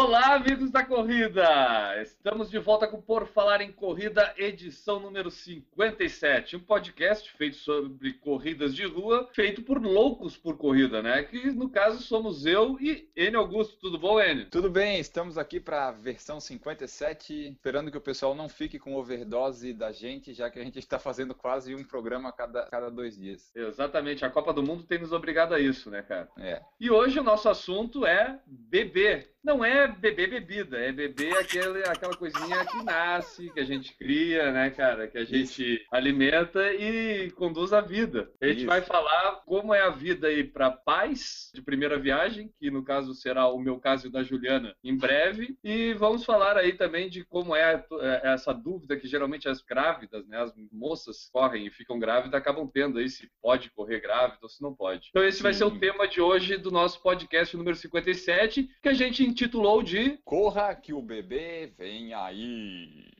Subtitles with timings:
[0.00, 2.00] Olá, amigos da corrida!
[2.00, 6.54] Estamos de volta com Por Falar em Corrida, edição número 57.
[6.54, 11.24] Um podcast feito sobre corridas de rua, feito por loucos por corrida, né?
[11.24, 13.76] Que no caso somos eu e Enio Augusto.
[13.80, 14.48] Tudo bom, Enio?
[14.48, 18.94] Tudo bem, estamos aqui para a versão 57, esperando que o pessoal não fique com
[18.94, 22.88] overdose da gente, já que a gente está fazendo quase um programa a cada, cada
[22.88, 23.50] dois dias.
[23.52, 26.28] Exatamente, a Copa do Mundo tem nos obrigado a isso, né, cara?
[26.38, 26.62] É.
[26.78, 29.36] E hoje o nosso assunto é beber.
[29.42, 34.52] Não é beber bebida, é beber aquele, aquela coisinha que nasce, que a gente cria,
[34.52, 35.06] né, cara?
[35.06, 38.30] Que a gente alimenta e conduz a vida.
[38.40, 38.66] A gente Isso.
[38.66, 43.14] vai falar como é a vida aí para pais de primeira viagem, que no caso
[43.14, 45.56] será o meu caso e o da Juliana em breve.
[45.62, 50.26] E vamos falar aí também de como é é, essa dúvida que geralmente as grávidas,
[50.26, 54.48] né, as moças correm e ficam grávidas, acabam tendo aí se pode correr grávida ou
[54.48, 55.08] se não pode.
[55.10, 55.78] Então esse vai ser o Sim.
[55.78, 60.92] tema de hoje do nosso podcast número 57, que a gente intitulou de Corra que
[60.92, 63.10] o bebê vem aí.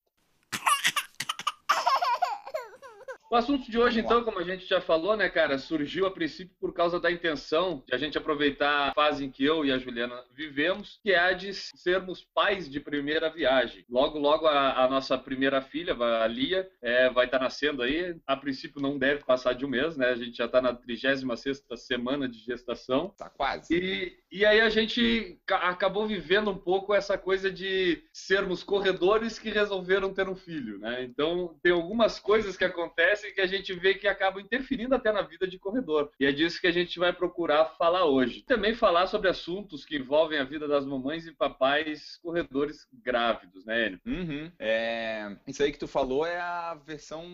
[3.35, 6.55] O assunto de hoje, então, como a gente já falou, né, cara, surgiu a princípio
[6.61, 9.77] por causa da intenção de a gente aproveitar a fase em que eu e a
[9.79, 13.85] Juliana vivemos, que é a de sermos pais de primeira viagem.
[13.91, 18.17] Logo, logo, a, a nossa primeira filha, a Lia, é, vai estar nascendo aí.
[18.25, 20.11] A princípio, não deve passar de um mês, né?
[20.11, 23.13] A gente já está na 36ª semana de gestação.
[23.19, 23.75] Tá quase.
[23.75, 29.39] E, e aí a gente ca- acabou vivendo um pouco essa coisa de sermos corredores
[29.39, 31.05] que resolveram ter um filho, né?
[31.05, 35.23] Então tem algumas coisas que acontecem que a gente vê que acabam interferindo até na
[35.23, 36.11] vida de corredor.
[36.19, 38.43] E é disso que a gente vai procurar falar hoje.
[38.43, 43.87] Também falar sobre assuntos que envolvem a vida das mamães e papais corredores grávidos, né,
[43.87, 44.01] Enio?
[44.07, 44.53] Uhum.
[44.59, 47.25] É, Isso aí que tu falou é a versão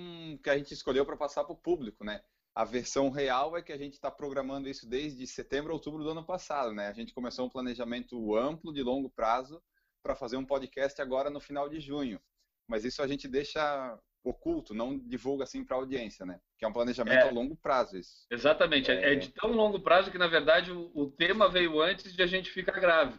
[0.42, 2.20] que a gente escolheu para passar para o público, né?
[2.54, 6.24] A versão real é que a gente está programando isso desde setembro, outubro do ano
[6.24, 6.88] passado, né?
[6.88, 9.62] A gente começou um planejamento amplo de longo prazo
[10.02, 12.20] para fazer um podcast agora no final de junho.
[12.68, 16.40] Mas isso a gente deixa oculto, não divulga assim para a audiência, né?
[16.58, 17.28] Que é um planejamento É.
[17.28, 18.26] a longo prazo isso.
[18.30, 18.90] Exatamente.
[18.90, 18.94] É...
[18.94, 19.12] É.
[19.12, 22.26] é de tão longo prazo que, na verdade, o, o tema veio antes de a
[22.26, 23.18] gente ficar grávido.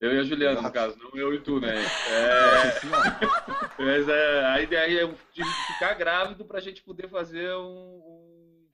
[0.00, 0.74] Eu e a Juliana, no Exato.
[0.74, 1.72] caso, não eu e tu, né?
[3.78, 8.11] É, mas é, a ideia é de ficar grávido para a gente poder fazer um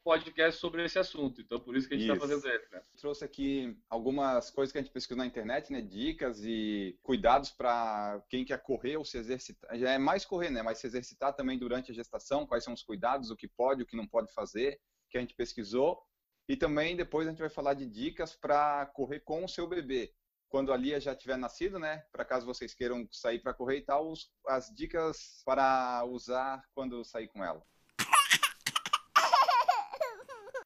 [0.09, 1.39] podcast sobre esse assunto.
[1.43, 2.81] Então, por isso que a gente está fazendo ele, né?
[2.97, 5.83] trouxe aqui algumas coisas que a gente pesquisou na internet, né?
[5.83, 9.79] Dicas e cuidados para quem quer correr ou se exercitar.
[9.79, 10.63] Já é mais correr, né?
[10.63, 13.87] Mas se exercitar também durante a gestação, quais são os cuidados, o que pode, o
[13.87, 16.03] que não pode fazer, que a gente pesquisou.
[16.49, 20.11] E também depois a gente vai falar de dicas para correr com o seu bebê.
[20.49, 22.03] Quando a Lia já tiver nascido, né?
[22.11, 24.15] Para caso vocês queiram sair para correr e tal,
[24.47, 27.63] as dicas para usar quando sair com ela.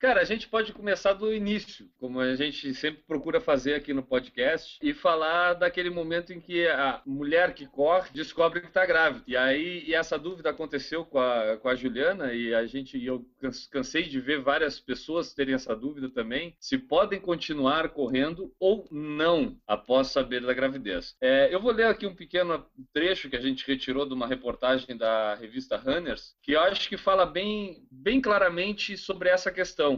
[0.02, 4.02] Cara, a gente pode começar do início, como a gente sempre procura fazer aqui no
[4.02, 9.22] podcast, e falar daquele momento em que a mulher que corre descobre que está grávida.
[9.28, 13.06] E aí e essa dúvida aconteceu com a, com a Juliana, e a gente e
[13.06, 13.24] eu
[13.70, 19.56] cansei de ver várias pessoas terem essa dúvida também, se podem continuar correndo ou não
[19.68, 21.14] após saber da gravidez.
[21.20, 24.96] É, eu vou ler aqui um pequeno trecho que a gente retirou de uma reportagem
[24.96, 29.91] da revista Runners, que eu acho que fala bem, bem claramente sobre essa questão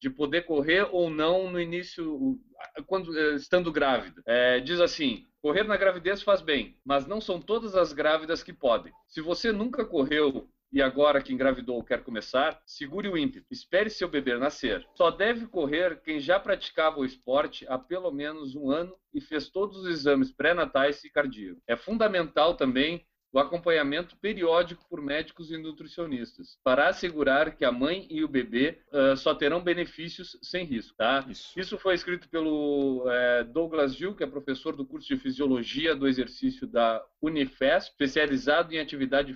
[0.00, 2.38] de poder correr ou não no início,
[2.86, 4.22] quando eh, estando grávida.
[4.26, 8.52] É, diz assim: correr na gravidez faz bem, mas não são todas as grávidas que
[8.52, 8.92] podem.
[9.06, 14.08] Se você nunca correu e agora que engravidou quer começar, segure o ímpeto, espere seu
[14.08, 14.86] bebê nascer.
[14.94, 19.48] Só deve correr quem já praticava o esporte há pelo menos um ano e fez
[19.48, 21.62] todos os exames pré-natais e cardíacos.
[21.66, 28.06] É fundamental também o acompanhamento periódico por médicos e nutricionistas, para assegurar que a mãe
[28.10, 30.96] e o bebê uh, só terão benefícios sem risco.
[30.96, 31.24] Tá?
[31.28, 31.58] Isso.
[31.58, 36.08] Isso foi escrito pelo uh, Douglas Gil, que é professor do curso de Fisiologia do
[36.08, 39.34] Exercício da Unifesp, especializado em atividade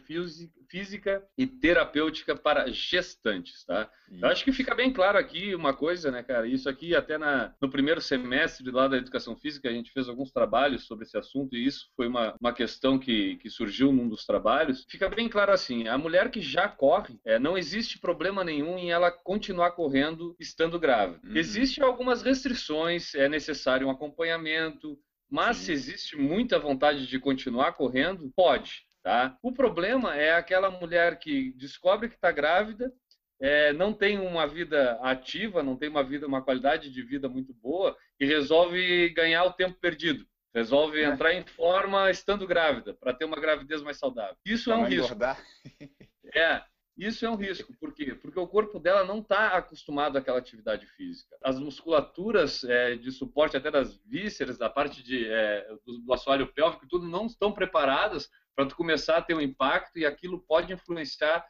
[0.68, 3.64] física e terapêutica para gestantes.
[3.64, 3.90] Tá?
[4.10, 6.46] Eu acho que fica bem claro aqui uma coisa, né, cara?
[6.46, 10.30] Isso aqui até na, no primeiro semestre lá da Educação Física, a gente fez alguns
[10.30, 14.08] trabalhos sobre esse assunto e isso foi uma, uma questão que, que surgiu surgiu num
[14.08, 18.44] dos trabalhos, fica bem claro assim: a mulher que já corre, é, não existe problema
[18.44, 21.20] nenhum em ela continuar correndo estando grávida.
[21.24, 21.36] Uhum.
[21.36, 24.98] Existem algumas restrições, é necessário um acompanhamento,
[25.32, 25.64] mas Sim.
[25.64, 28.82] se existe muita vontade de continuar correndo, pode.
[29.02, 29.34] Tá?
[29.42, 32.92] O problema é aquela mulher que descobre que está grávida,
[33.40, 37.54] é, não tem uma vida ativa, não tem uma vida, uma qualidade de vida muito
[37.54, 40.26] boa e resolve ganhar o tempo perdido.
[40.54, 41.06] Resolve é.
[41.06, 44.36] entrar em forma estando grávida, para ter uma gravidez mais saudável.
[44.44, 45.06] Isso pra é um risco.
[45.06, 45.42] Engordar.
[46.34, 46.62] É,
[47.06, 47.72] isso é um risco.
[47.78, 48.14] Por quê?
[48.14, 51.36] Porque o corpo dela não está acostumado àquela atividade física.
[51.42, 56.52] As musculaturas é, de suporte até das vísceras, da parte de, é, do, do assoalho
[56.52, 60.72] pélvico, tudo não estão preparadas para tu começar a ter um impacto e aquilo pode
[60.72, 61.46] influenciar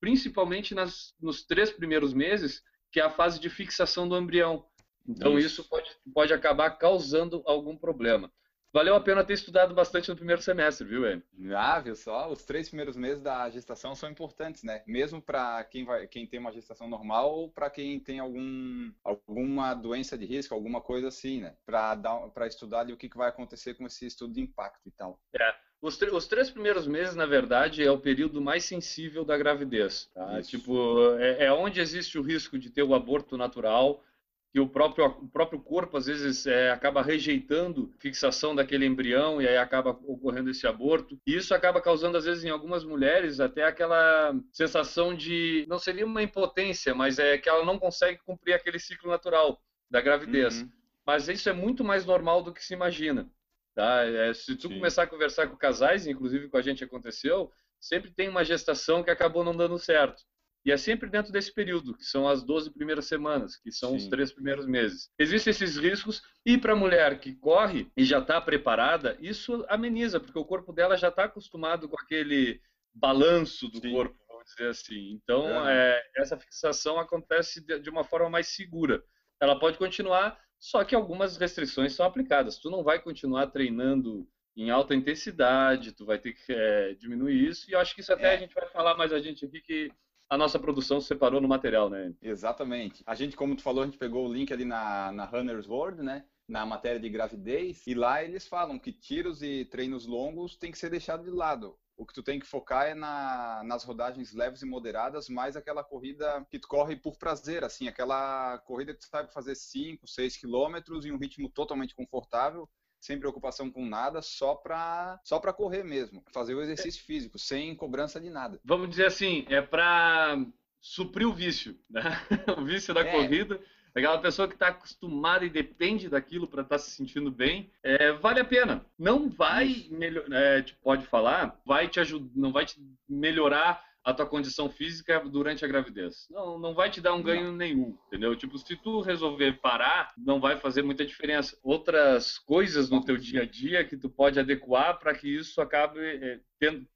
[0.00, 4.66] principalmente nas, nos três primeiros meses, que é a fase de fixação do embrião.
[5.06, 8.32] Então isso, isso pode, pode acabar causando algum problema.
[8.72, 11.24] Valeu a pena ter estudado bastante no primeiro semestre, viu, Ed?
[11.56, 12.30] Ah, viu só?
[12.30, 14.82] Os três primeiros meses da gestação são importantes, né?
[14.86, 19.74] Mesmo para quem, vai, quem tem uma gestação normal ou para quem tem algum, alguma
[19.74, 21.56] doença de risco, alguma coisa assim, né?
[21.66, 25.20] Para estudar ali o que, que vai acontecer com esse estudo de impacto e tal.
[25.34, 25.54] É.
[25.82, 30.10] Os, os, três primeiros meses, na verdade, é o período mais sensível da gravidez.
[30.14, 30.40] Tá?
[30.42, 34.04] Tipo, é, é onde existe o risco de ter o aborto natural,
[34.52, 39.46] que o próprio, o próprio corpo às vezes é, acaba rejeitando fixação daquele embrião e
[39.46, 41.18] aí acaba ocorrendo esse aborto.
[41.24, 46.04] E isso acaba causando às vezes em algumas mulheres até aquela sensação de não seria
[46.04, 50.62] uma impotência, mas é que ela não consegue cumprir aquele ciclo natural da gravidez.
[50.62, 50.70] Uhum.
[51.06, 53.30] Mas isso é muito mais normal do que se imagina.
[53.74, 54.02] Tá?
[54.02, 54.74] É, se tu Sim.
[54.74, 59.10] começar a conversar com casais, inclusive com a gente aconteceu, sempre tem uma gestação que
[59.10, 60.22] acabou não dando certo.
[60.64, 63.96] E é sempre dentro desse período, que são as 12 primeiras semanas, que são Sim.
[63.96, 65.08] os três primeiros meses.
[65.18, 70.20] Existem esses riscos, e para a mulher que corre e já está preparada, isso ameniza,
[70.20, 72.60] porque o corpo dela já está acostumado com aquele
[72.94, 73.92] balanço do Sim.
[73.92, 75.12] corpo, vamos dizer assim.
[75.12, 75.92] Então, é.
[75.92, 79.02] É, essa fixação acontece de, de uma forma mais segura.
[79.40, 82.58] Ela pode continuar, só que algumas restrições são aplicadas.
[82.58, 87.70] Tu não vai continuar treinando em alta intensidade, tu vai ter que é, diminuir isso,
[87.70, 88.36] e eu acho que isso até é.
[88.36, 89.90] a gente vai falar mais a gente aqui que
[90.30, 92.14] a nossa produção separou no material, né?
[92.22, 93.02] Exatamente.
[93.04, 96.02] A gente, como tu falou, a gente pegou o link ali na, na Runner's World,
[96.02, 96.24] né?
[96.48, 100.78] Na matéria de gravidez, e lá eles falam que tiros e treinos longos tem que
[100.78, 101.76] ser deixado de lado.
[101.96, 105.84] O que tu tem que focar é na, nas rodagens leves e moderadas, mais aquela
[105.84, 110.36] corrida que tu corre por prazer, assim, aquela corrida que tu sabe fazer 5, 6
[110.36, 112.68] quilômetros em um ritmo totalmente confortável,
[113.00, 117.74] sem preocupação com nada, só para só para correr mesmo, fazer o exercício físico, sem
[117.74, 118.60] cobrança de nada.
[118.64, 120.38] Vamos dizer assim, é para
[120.80, 122.02] suprir o vício, né?
[122.58, 123.10] o vício da é.
[123.10, 123.60] corrida.
[123.92, 128.12] Aquela pessoa que está acostumada e depende daquilo para estar tá se sentindo bem, é,
[128.12, 128.86] vale a pena.
[128.96, 134.26] Não vai melhor, é, pode falar, vai te ajudar, não vai te melhorar a tua
[134.26, 136.26] condição física durante a gravidez.
[136.30, 137.56] Não, não vai te dar um ganho não.
[137.56, 138.34] nenhum, entendeu?
[138.34, 141.58] Tipo, se tu resolver parar, não vai fazer muita diferença.
[141.62, 146.00] Outras coisas no teu dia a dia que tu pode adequar para que isso acabe
[146.00, 146.86] é, tendo,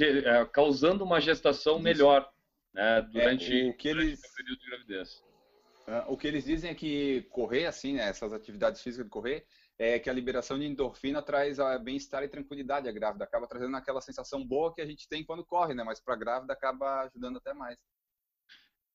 [0.00, 2.28] é, causando uma gestação melhor
[2.72, 4.20] né, durante, é, o que durante eles...
[4.20, 5.26] o período de gravidez.
[5.88, 9.46] Ah, o que eles dizem é que correr, assim, né, essas atividades físicas de correr,
[9.78, 14.00] é que a liberação de endorfina traz bem-estar e tranquilidade à grávida, acaba trazendo aquela
[14.00, 15.84] sensação boa que a gente tem quando corre, né?
[15.84, 17.78] Mas para a grávida acaba ajudando até mais.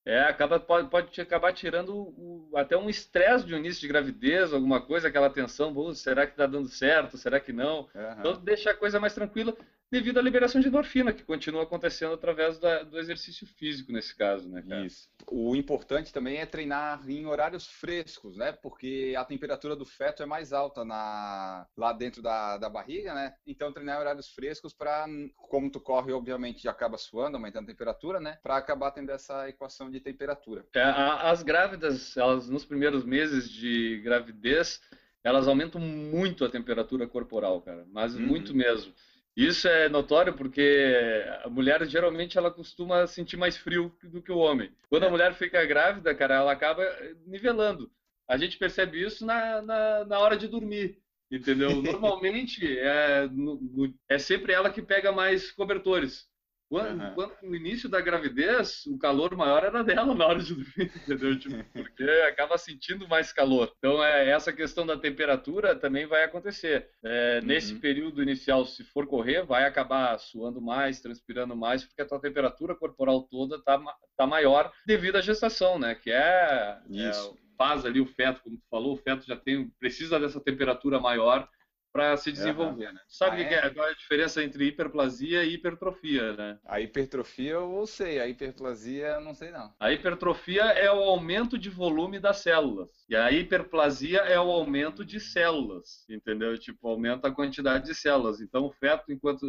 [0.04, 4.52] É, acaba, pode, pode acabar tirando o, até um estresse de um início de gravidez,
[4.52, 7.82] alguma coisa, aquela tensão, será que está dando certo, será que não?
[7.82, 8.20] Uhum.
[8.20, 9.56] Então deixa a coisa mais tranquila
[9.92, 14.48] devido à liberação de endorfina, que continua acontecendo através da, do exercício físico nesse caso,
[14.48, 14.86] né, cara?
[14.86, 15.10] Isso.
[15.30, 18.54] O importante também é treinar em horários frescos, né?
[18.54, 23.34] Porque a temperatura do feto é mais alta na, lá dentro da, da barriga, né?
[23.46, 25.06] Então treinar em horários frescos para,
[25.36, 28.40] como tu corre, obviamente, acaba suando, aumentando a temperatura, né?
[28.42, 30.66] Para acabar tendo essa equação de temperatura.
[30.74, 34.80] É, as grávidas, elas nos primeiros meses de gravidez,
[35.24, 38.22] elas aumentam muito a temperatura corporal, cara, mas uhum.
[38.22, 38.94] muito mesmo.
[39.36, 44.38] Isso é notório porque a mulher geralmente ela costuma sentir mais frio do que o
[44.38, 44.72] homem.
[44.90, 45.10] Quando a é.
[45.10, 46.84] mulher fica grávida, cara, ela acaba
[47.26, 47.90] nivelando.
[48.28, 51.70] A gente percebe isso na, na, na hora de dormir, entendeu?
[51.82, 56.30] Normalmente é, no, é sempre ela que pega mais cobertores.
[56.72, 57.14] Quando, uhum.
[57.16, 61.38] quando, no início da gravidez, o calor maior era dela na hora de dormir, entendeu?
[61.38, 63.74] Tipo, porque acaba sentindo mais calor.
[63.78, 66.90] Então, é, essa questão da temperatura também vai acontecer.
[67.04, 67.48] É, uhum.
[67.48, 72.22] Nesse período inicial, se for correr, vai acabar suando mais, transpirando mais, porque a tua
[72.22, 73.78] temperatura corporal toda está
[74.16, 75.94] tá maior devido à gestação, né?
[75.94, 77.12] Que é, é
[77.58, 81.50] faz ali o feto, como tu falou, o feto já tem precisa dessa temperatura maior
[81.92, 82.94] para se desenvolver, uhum.
[82.94, 83.02] né?
[83.08, 83.70] Sabe ah, que é?
[83.70, 86.60] qual é a diferença entre hiperplasia e hipertrofia, né?
[86.66, 89.74] A hipertrofia eu sei, a hiperplasia eu não sei não.
[89.80, 95.04] A hipertrofia é o aumento de volume das células e a hiperplasia é o aumento
[95.04, 96.58] de células, entendeu?
[96.58, 98.40] Tipo, aumenta a quantidade de células.
[98.40, 99.44] Então o feto, enquanto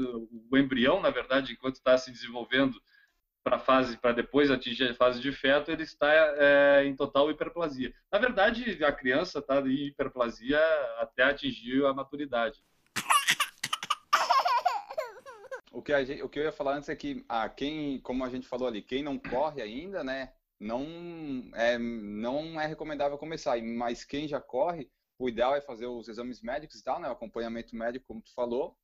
[0.51, 2.77] o embrião, na verdade, enquanto está se desenvolvendo
[3.43, 7.93] para fase para depois atingir a fase de feto, ele está é, em total hiperplasia.
[8.11, 10.61] Na verdade, a criança está em hiperplasia
[10.99, 12.63] até atingir a maturidade.
[15.73, 18.29] O que, gente, o que eu ia falar antes é que ah, quem, como a
[18.29, 20.87] gente falou ali, quem não corre ainda, né, não
[21.55, 23.61] é, não é recomendável começar.
[23.63, 27.13] Mas quem já corre, o ideal é fazer os exames médicos e tal, né, o
[27.13, 28.77] acompanhamento médico, como tu falou,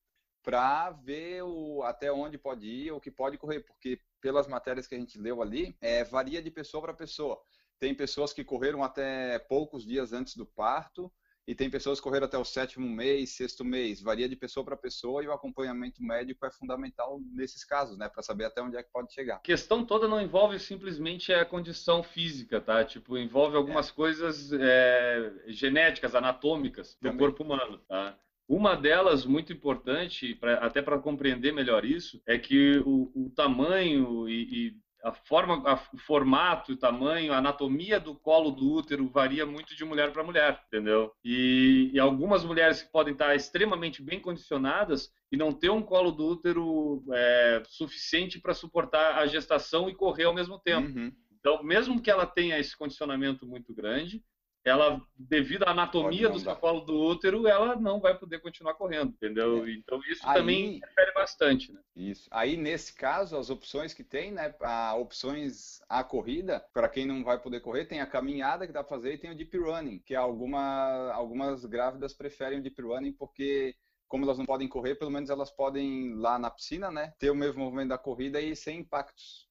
[0.43, 4.95] para ver o, até onde pode ir, o que pode correr, porque pelas matérias que
[4.95, 7.41] a gente leu ali, é, varia de pessoa para pessoa.
[7.79, 11.13] Tem pessoas que correram até poucos dias antes do parto,
[11.49, 14.03] e tem pessoas que correram até o sétimo mês, sexto mês.
[14.03, 18.07] Varia de pessoa para pessoa e o acompanhamento médico é fundamental nesses casos, né?
[18.07, 19.37] Para saber até onde é que pode chegar.
[19.37, 22.85] A questão toda não envolve simplesmente a condição física, tá?
[22.85, 23.93] Tipo, envolve algumas é.
[23.93, 27.19] coisas é, genéticas, anatômicas do Também.
[27.19, 28.19] corpo humano, tá?
[28.49, 34.27] Uma delas, muito importante, pra, até para compreender melhor isso, é que o, o tamanho
[34.27, 39.09] e, e a forma, a, o formato, o tamanho, a anatomia do colo do útero
[39.09, 41.13] varia muito de mulher para mulher, entendeu?
[41.25, 46.11] E, e, algumas mulheres que podem estar extremamente bem condicionadas e não ter um colo
[46.11, 50.89] do útero é, suficiente para suportar a gestação e correr ao mesmo tempo.
[50.89, 51.13] Uhum.
[51.39, 54.23] Então, mesmo que ela tenha esse condicionamento muito grande,
[54.65, 59.65] ela, devido à anatomia do colo do útero, ela não vai poder continuar correndo, entendeu?
[59.65, 59.71] É.
[59.71, 61.81] Então isso Aí, também interfere bastante, né?
[61.97, 62.29] Isso.
[62.31, 64.55] Aí nesse caso, as opções que tem, né?
[64.61, 68.83] A opções a corrida, para quem não vai poder correr, tem a caminhada que dá
[68.83, 73.13] para fazer e tem o deep running, que alguma, algumas grávidas preferem o deep running
[73.13, 73.75] porque
[74.07, 77.35] como elas não podem correr, pelo menos elas podem lá na piscina, né, ter o
[77.35, 79.48] mesmo movimento da corrida e sem impactos.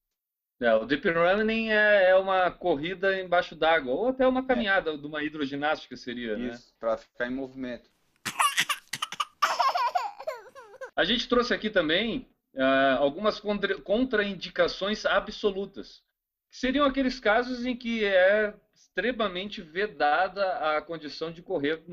[0.59, 4.97] É, o deep running é, é uma corrida embaixo d'água, ou até uma caminhada é.
[4.97, 6.49] de uma hidroginástica seria, Isso, né?
[6.49, 7.89] Isso, para ficar em movimento.
[10.95, 16.01] A gente trouxe aqui também uh, algumas contra contraindicações absolutas,
[16.49, 21.83] que seriam aqueles casos em que é extremamente vedada a condição de correr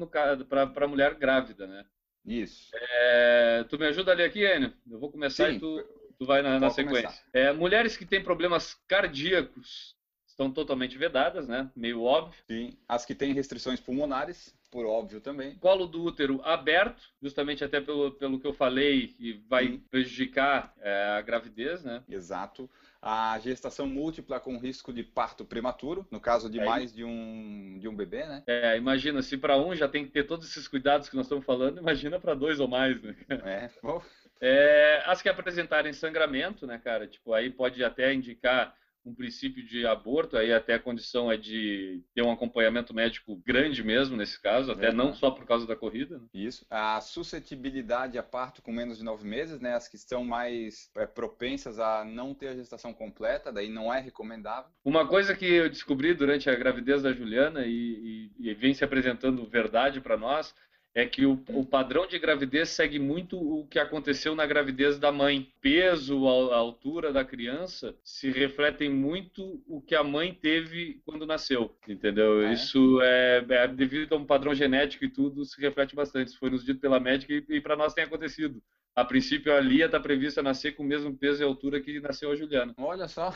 [0.48, 1.84] para a mulher grávida, né?
[2.24, 2.70] Isso.
[2.74, 4.72] É, tu me ajuda ali aqui, Enio?
[4.90, 5.56] Eu vou começar Sim.
[5.56, 5.84] e tu
[6.18, 7.12] tu vai na, na sequência.
[7.32, 9.94] É, mulheres que têm problemas cardíacos
[10.34, 11.70] estão totalmente vedadas, né?
[11.74, 12.38] Meio óbvio.
[12.46, 12.76] Sim.
[12.88, 15.54] As que têm restrições pulmonares, por óbvio também.
[15.58, 19.78] Colo do útero aberto, justamente até pelo, pelo que eu falei, que vai Sim.
[19.88, 22.02] prejudicar é, a gravidez, né?
[22.08, 22.68] Exato.
[23.00, 26.64] A gestação múltipla com risco de parto prematuro, no caso de é.
[26.64, 28.42] mais de um, de um bebê, né?
[28.46, 31.44] É, imagina, se para um já tem que ter todos esses cuidados que nós estamos
[31.44, 33.14] falando, imagina para dois ou mais, né?
[33.28, 34.02] É, bom.
[34.46, 37.06] É, as que apresentarem sangramento, né, cara?
[37.06, 42.02] Tipo, aí pode até indicar um princípio de aborto, aí até a condição é de
[42.14, 45.76] ter um acompanhamento médico grande mesmo nesse caso, até é, não só por causa da
[45.76, 46.18] corrida.
[46.18, 46.24] Né?
[46.32, 46.66] Isso.
[46.70, 49.74] A suscetibilidade a parto com menos de nove meses, né?
[49.74, 54.00] As que estão mais é, propensas a não ter a gestação completa, daí não é
[54.00, 54.70] recomendável.
[54.84, 58.84] Uma coisa que eu descobri durante a gravidez da Juliana e, e, e vem se
[58.84, 60.54] apresentando verdade para nós
[60.94, 65.10] é que o, o, padrão de gravidez segue muito o que aconteceu na gravidez da
[65.10, 65.52] mãe.
[65.60, 71.26] Peso, a, a, altura da criança se refletem muito o que a mãe teve quando
[71.26, 72.42] nasceu, entendeu?
[72.42, 72.52] É.
[72.52, 76.28] Isso é, é, devido a um padrão genético e tudo se reflete bastante.
[76.28, 78.62] Isso foi nos dito pela médica e, e para nós tem acontecido.
[78.94, 82.30] A princípio, a Lia está prevista nascer com o mesmo peso e altura que nasceu
[82.30, 82.72] a Juliana.
[82.78, 83.34] Olha só.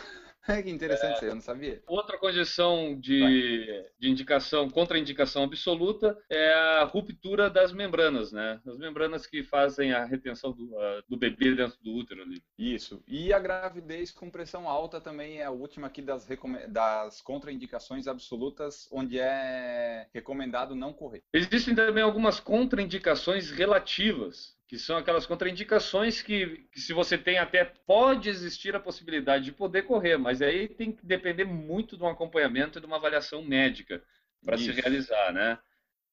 [0.63, 1.83] que interessante, é, eu não sabia.
[1.87, 8.61] Outra condição de, de indicação, contraindicação absoluta, é a ruptura das membranas, né?
[8.67, 12.43] As membranas que fazem a retenção do, uh, do bebê dentro do útero ali.
[12.57, 13.03] Isso.
[13.07, 16.27] E a gravidez com pressão alta também é a última aqui das,
[16.69, 21.23] das contraindicações absolutas, onde é recomendado não correr.
[21.33, 27.65] Existem também algumas contraindicações relativas que são aquelas contraindicações que, que, se você tem até
[27.65, 32.09] pode existir a possibilidade de poder correr, mas aí tem que depender muito de um
[32.09, 34.03] acompanhamento e de uma avaliação médica
[34.45, 35.59] para se realizar, né?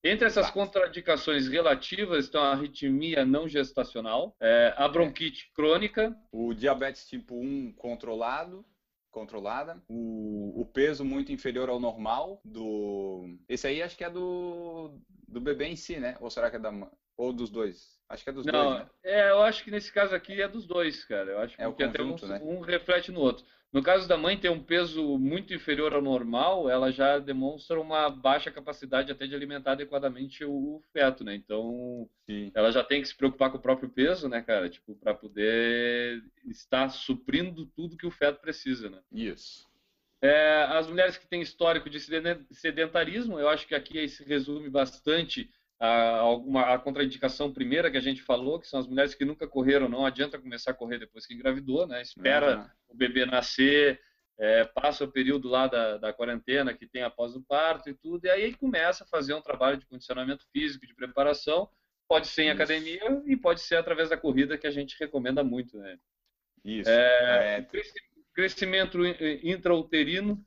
[0.02, 5.56] Entre essas contraindicações relativas estão a arritmia não gestacional, é, a bronquite é.
[5.56, 8.64] crônica, o diabetes tipo 1 controlado,
[9.12, 14.98] controlada, o, o, peso muito inferior ao normal do, esse aí acho que é do
[15.28, 16.16] do bebê em si, né?
[16.22, 16.72] Ou será que é da
[17.18, 17.96] ou dos dois?
[18.08, 18.90] Acho que é dos Não, dois, né?
[19.04, 21.32] É, eu acho que nesse caso aqui é dos dois, cara.
[21.32, 22.40] Eu acho é que até um, né?
[22.44, 23.46] um, reflete no outro.
[23.74, 28.10] No caso da mãe ter um peso muito inferior ao normal, ela já demonstra uma
[28.10, 31.36] baixa capacidade até de alimentar adequadamente o feto, né?
[31.36, 32.52] Então, Sim.
[32.54, 34.70] ela já tem que se preocupar com o próprio peso, né, cara?
[34.70, 39.02] Tipo, para poder estar suprindo tudo que o feto precisa, né?
[39.12, 39.68] Isso.
[40.22, 42.00] É, as mulheres que têm histórico de
[42.52, 48.02] sedentarismo, eu acho que aqui se resume bastante a, alguma, a contraindicação primeira que a
[48.02, 51.26] gente falou, que são as mulheres que nunca correram, não adianta começar a correr depois
[51.26, 52.02] que engravidou, né?
[52.02, 52.70] Espera uhum.
[52.90, 54.00] o bebê nascer,
[54.38, 58.26] é, passa o período lá da, da quarentena que tem após o parto e tudo,
[58.26, 61.70] e aí começa a fazer um trabalho de condicionamento físico, de preparação,
[62.08, 62.56] pode ser em Isso.
[62.56, 65.98] academia e pode ser através da corrida que a gente recomenda muito, né?
[66.64, 66.90] Isso.
[66.90, 67.68] É, é...
[68.34, 69.00] Crescimento
[69.44, 70.44] intrauterino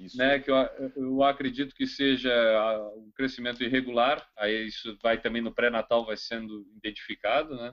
[0.00, 0.16] isso.
[0.16, 0.56] Né, que eu,
[0.96, 2.32] eu acredito que seja
[2.96, 7.72] um crescimento irregular, aí isso vai também no pré-natal vai sendo identificado, né?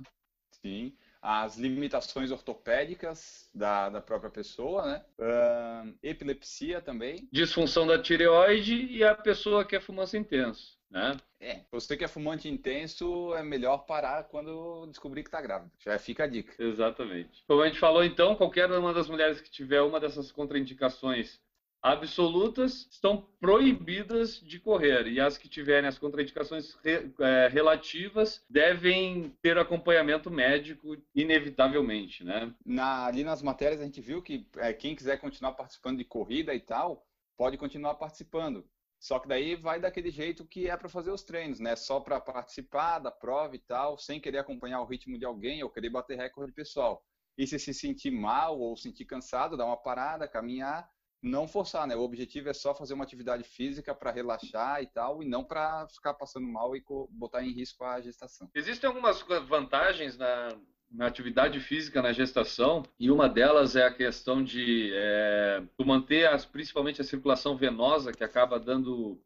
[0.61, 0.93] Sim.
[1.21, 5.05] As limitações ortopédicas da, da própria pessoa, né?
[5.19, 7.27] Uh, epilepsia também.
[7.31, 11.17] Disfunção da tireoide e a pessoa que é fumante intenso, né?
[11.39, 15.71] É, você que é fumante intenso, é melhor parar quando descobrir que está grávida.
[15.79, 16.53] Já fica a dica.
[16.61, 17.43] Exatamente.
[17.47, 21.39] Como a gente falou, então, qualquer uma das mulheres que tiver uma dessas contraindicações
[21.81, 29.29] absolutas estão proibidas de correr e as que tiverem as contraindicações re, é, relativas devem
[29.41, 32.53] ter acompanhamento médico inevitavelmente, né?
[32.65, 36.53] Na, ali nas matérias a gente viu que é, quem quiser continuar participando de corrida
[36.53, 37.05] e tal
[37.37, 38.67] pode continuar participando.
[38.99, 41.75] Só que daí vai daquele jeito que é para fazer os treinos, né?
[41.75, 45.69] Só para participar da prova e tal, sem querer acompanhar o ritmo de alguém ou
[45.69, 47.05] querer bater recorde pessoal.
[47.37, 50.89] E se se sentir mal ou sentir cansado, dá uma parada, caminhar
[51.27, 51.95] não forçar, né?
[51.95, 55.87] O objetivo é só fazer uma atividade física para relaxar e tal, e não para
[55.89, 58.49] ficar passando mal e botar em risco a gestação.
[58.55, 60.49] Existem algumas vantagens na,
[60.89, 66.45] na atividade física na gestação, e uma delas é a questão de é, manter as,
[66.45, 69.21] principalmente a circulação venosa, que acaba dando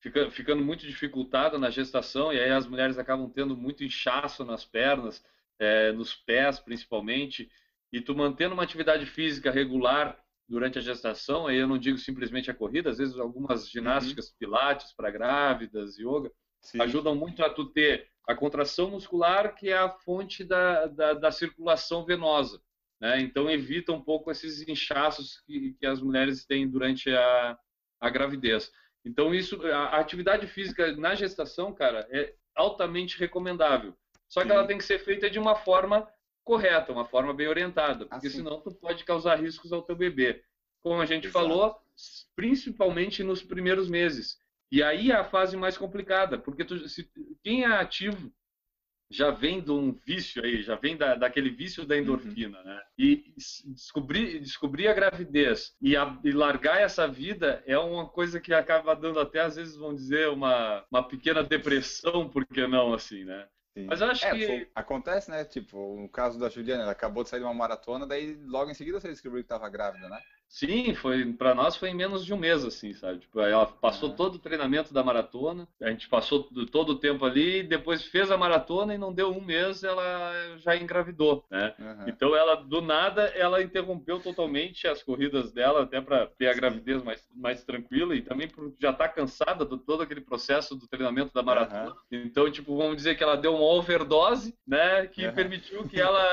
[0.00, 4.64] fica, ficando muito dificultada na gestação, e aí as mulheres acabam tendo muito inchaço nas
[4.64, 5.22] pernas,
[5.58, 7.50] é, nos pés principalmente,
[7.92, 10.18] e tu mantendo uma atividade física regular
[10.50, 14.34] durante a gestação, aí eu não digo simplesmente a corrida, às vezes algumas ginásticas uhum.
[14.36, 16.82] pilates para grávidas, yoga, Sim.
[16.82, 21.30] ajudam muito a tu ter a contração muscular, que é a fonte da, da, da
[21.30, 22.60] circulação venosa.
[23.00, 23.20] Né?
[23.20, 27.56] Então evita um pouco esses inchaços que, que as mulheres têm durante a,
[28.00, 28.72] a gravidez.
[29.04, 33.96] Então isso, a atividade física na gestação, cara, é altamente recomendável.
[34.28, 34.54] Só que Sim.
[34.54, 36.08] ela tem que ser feita de uma forma
[36.50, 38.38] correta, uma forma bem orientada, porque assim.
[38.38, 40.42] senão tu pode causar riscos ao teu bebê.
[40.82, 41.46] Como a gente Exato.
[41.46, 41.76] falou,
[42.34, 44.36] principalmente nos primeiros meses.
[44.72, 47.08] E aí é a fase mais complicada, porque tu, se,
[47.44, 48.32] quem é ativo
[49.08, 52.64] já vem de um vício aí, já vem da, daquele vício da endorfina, uhum.
[52.64, 52.82] né?
[52.98, 53.32] E
[53.66, 58.96] descobrir, descobrir a gravidez e, a, e, largar essa vida é uma coisa que acaba
[58.96, 63.46] dando até, às vezes, vão dizer, uma, uma pequena depressão, por que não, assim, né?
[63.74, 63.86] Sim.
[63.86, 64.46] Mas eu acho é, que.
[64.46, 65.44] Foi, acontece, né?
[65.44, 68.74] Tipo, no caso da Juliana, ela acabou de sair de uma maratona, daí logo em
[68.74, 70.20] seguida você descobriu que estava grávida, né?
[70.50, 73.20] Sim, foi para nós foi em menos de um mês, assim, sabe?
[73.20, 74.16] Tipo, ela passou Aham.
[74.16, 78.32] todo o treinamento da maratona, a gente passou do- todo o tempo ali, depois fez
[78.32, 81.72] a maratona e não deu um mês, ela já engravidou, né?
[81.78, 82.04] Aham.
[82.08, 87.00] Então ela, do nada, ela interrompeu totalmente as corridas dela, até para ter a gravidez
[87.04, 91.32] mais, mais tranquila e também por já estar cansada de todo aquele processo do treinamento
[91.32, 91.94] da maratona.
[92.10, 95.06] Então, tipo, vamos dizer que ela deu uma overdose, né?
[95.06, 95.32] Que Aham.
[95.32, 96.26] permitiu que ela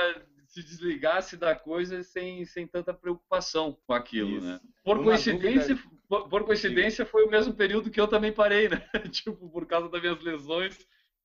[0.57, 4.45] se desligasse da coisa sem, sem tanta preocupação com aquilo, Isso.
[4.45, 4.59] né?
[4.83, 8.81] Por Uma coincidência, por, por coincidência foi o mesmo período que eu também parei, né?
[9.11, 10.77] tipo, por causa das minhas lesões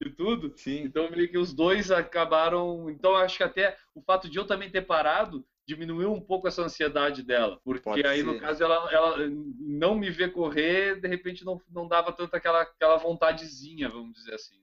[0.04, 0.52] e tudo.
[0.56, 0.82] Sim.
[0.82, 2.90] Então, meio que os dois acabaram.
[2.90, 6.62] Então, acho que até o fato de eu também ter parado diminuiu um pouco essa
[6.62, 7.58] ansiedade dela.
[7.64, 8.26] Porque Pode aí, ser.
[8.26, 9.16] no caso, ela, ela
[9.58, 14.34] não me ver correr, de repente não, não dava tanto aquela, aquela vontadezinha, vamos dizer
[14.34, 14.60] assim.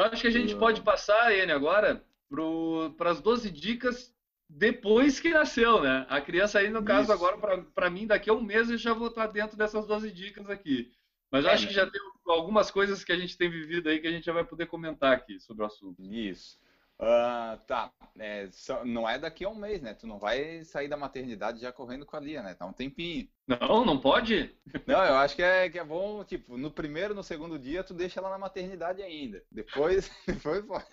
[0.00, 2.02] Eu acho que a gente pode passar, Iane, agora
[2.96, 4.14] para as 12 dicas
[4.48, 6.06] depois que nasceu, né?
[6.08, 7.12] A criança aí, no caso, Isso.
[7.12, 10.48] agora, para mim, daqui a um mês eu já vou estar dentro dessas 12 dicas
[10.48, 10.90] aqui.
[11.30, 14.06] Mas É, acho que já tem algumas coisas que a gente tem vivido aí que
[14.06, 16.02] a gente já vai poder comentar aqui sobre o assunto.
[16.02, 16.58] Isso.
[16.98, 17.92] Ah, tá.
[18.18, 18.48] É,
[18.84, 19.94] não é daqui a um mês, né?
[19.94, 22.54] Tu não vai sair da maternidade já correndo com a Lia, né?
[22.54, 23.28] Tá um tempinho.
[23.46, 24.54] Não, não pode?
[24.86, 27.92] Não, eu acho que é, que é bom, tipo, no primeiro, no segundo dia, tu
[27.92, 29.42] deixa ela na maternidade ainda.
[29.50, 30.86] Depois, depois pode.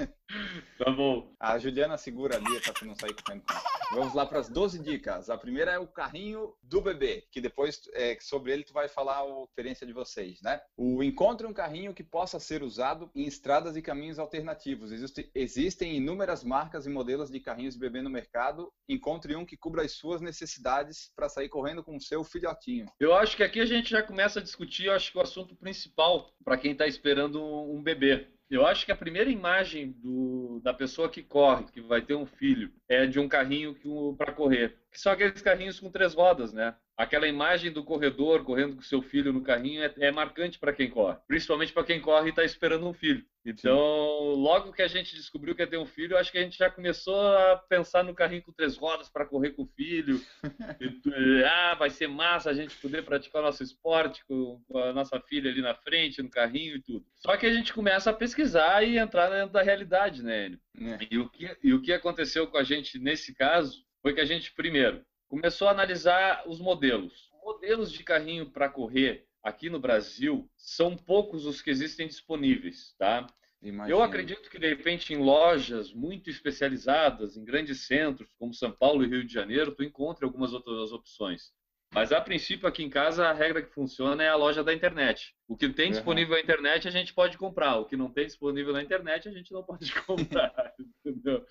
[0.80, 1.36] Tá bom.
[1.40, 3.44] A Juliana segura ali pra tu não sair correndo.
[3.92, 5.30] Vamos lá para as 12 dicas.
[5.30, 9.20] A primeira é o carrinho do bebê, que depois é, sobre ele tu vai falar
[9.22, 10.60] a experiência de vocês, né?
[10.76, 14.92] O encontre um carrinho que possa ser usado em estradas e caminhos alternativos.
[14.92, 18.74] Existe- existem inúmeras marcas e modelos de carrinhos de bebê no mercado.
[18.90, 22.86] Encontre um que cubra as suas necessidades para sair correndo com o seu filhotinho.
[23.00, 26.32] Eu acho que aqui a gente já começa a discutir, acho que o assunto principal
[26.44, 28.28] para quem está esperando um bebê.
[28.50, 32.26] Eu acho que a primeira imagem do- da pessoa que corre, que vai ter um
[32.26, 33.76] filho, é de um carrinho
[34.18, 34.78] para correr.
[34.92, 36.76] Que são aqueles carrinhos com três rodas, né?
[36.98, 40.90] Aquela imagem do corredor correndo com seu filho no carrinho é, é marcante para quem
[40.90, 43.24] corre, principalmente para quem corre e está esperando um filho.
[43.46, 46.58] Então, logo que a gente descobriu que ia ter um filho, acho que a gente
[46.58, 50.20] já começou a pensar no carrinho com três rodas para correr com o filho.
[51.18, 54.94] E ah, vai ser massa a gente poder praticar o nosso esporte com, com a
[54.94, 57.06] nossa filha ali na frente, no carrinho e tudo.
[57.16, 60.60] Só que a gente começa a pesquisar e entrar dentro da realidade, né, Enio?
[60.74, 61.00] né?
[61.10, 64.26] E o, que, e o que aconteceu com a gente nesse caso foi que a
[64.26, 67.30] gente, primeiro, começou a analisar os modelos.
[67.44, 73.28] Modelos de carrinho para correr aqui no Brasil são poucos os que existem disponíveis, tá?
[73.62, 73.94] Imagina.
[73.98, 79.04] Eu acredito que, de repente, em lojas muito especializadas, em grandes centros, como São Paulo
[79.04, 81.52] e Rio de Janeiro, tu encontra algumas outras opções.
[81.94, 85.36] Mas, a princípio, aqui em casa, a regra que funciona é a loja da internet.
[85.50, 85.92] O que tem Uhum.
[85.92, 87.76] disponível na internet, a gente pode comprar.
[87.76, 90.74] O que não tem disponível na internet, a gente não pode comprar.
[91.06, 91.46] entendeu?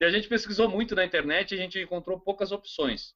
[0.00, 3.14] E a gente pesquisou muito na internet e a gente encontrou poucas opções.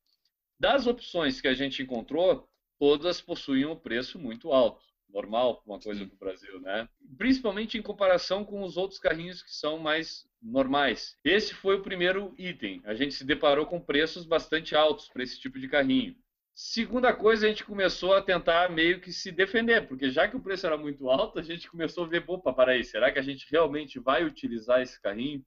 [0.58, 4.84] Das opções que a gente encontrou, todas possuíam um preço muito alto.
[5.08, 6.08] Normal, uma coisa Sim.
[6.08, 6.88] para o Brasil, né?
[7.18, 11.16] Principalmente em comparação com os outros carrinhos que são mais normais.
[11.22, 12.80] Esse foi o primeiro item.
[12.84, 16.16] A gente se deparou com preços bastante altos para esse tipo de carrinho.
[16.54, 20.42] Segunda coisa, a gente começou a tentar meio que se defender, porque já que o
[20.42, 23.22] preço era muito alto, a gente começou a ver, opa, para aí, será que a
[23.22, 25.44] gente realmente vai utilizar esse carrinho?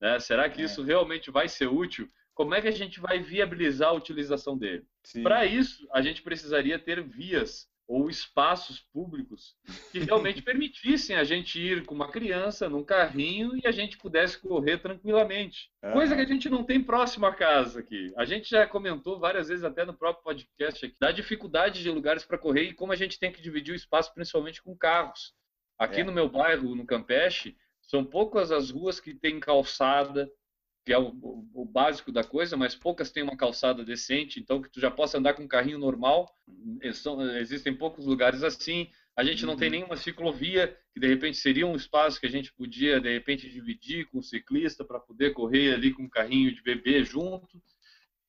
[0.00, 0.18] Né?
[0.20, 0.64] Será que É.
[0.64, 2.08] isso realmente vai ser útil?
[2.34, 4.84] Como é que a gente vai viabilizar a utilização dele?
[5.22, 9.56] Para isso, a gente precisaria ter vias ou espaços públicos
[9.92, 14.38] que realmente permitissem a gente ir com uma criança num carrinho e a gente pudesse
[14.40, 15.70] correr tranquilamente.
[15.92, 18.12] Coisa que a gente não tem próximo a casa aqui.
[18.16, 22.24] A gente já comentou várias vezes até no próprio podcast aqui, da dificuldade de lugares
[22.24, 25.32] para correr e como a gente tem que dividir o espaço principalmente com carros.
[25.78, 26.04] Aqui É.
[26.04, 30.30] no meu bairro, no Campeche, são poucas as ruas que têm calçada,
[30.84, 31.08] que é o,
[31.54, 35.18] o- básico da coisa, mas poucas têm uma calçada decente, então que tu já possa
[35.18, 36.28] andar com um carrinho normal.
[36.94, 38.88] São- existem poucos lugares assim.
[39.16, 39.72] A gente não tem Uhum.
[39.76, 44.06] nenhuma ciclovia, que de repente seria um espaço que a gente podia, de repente, dividir
[44.10, 47.60] com o ciclista para poder correr ali com um carrinho de bebê junto.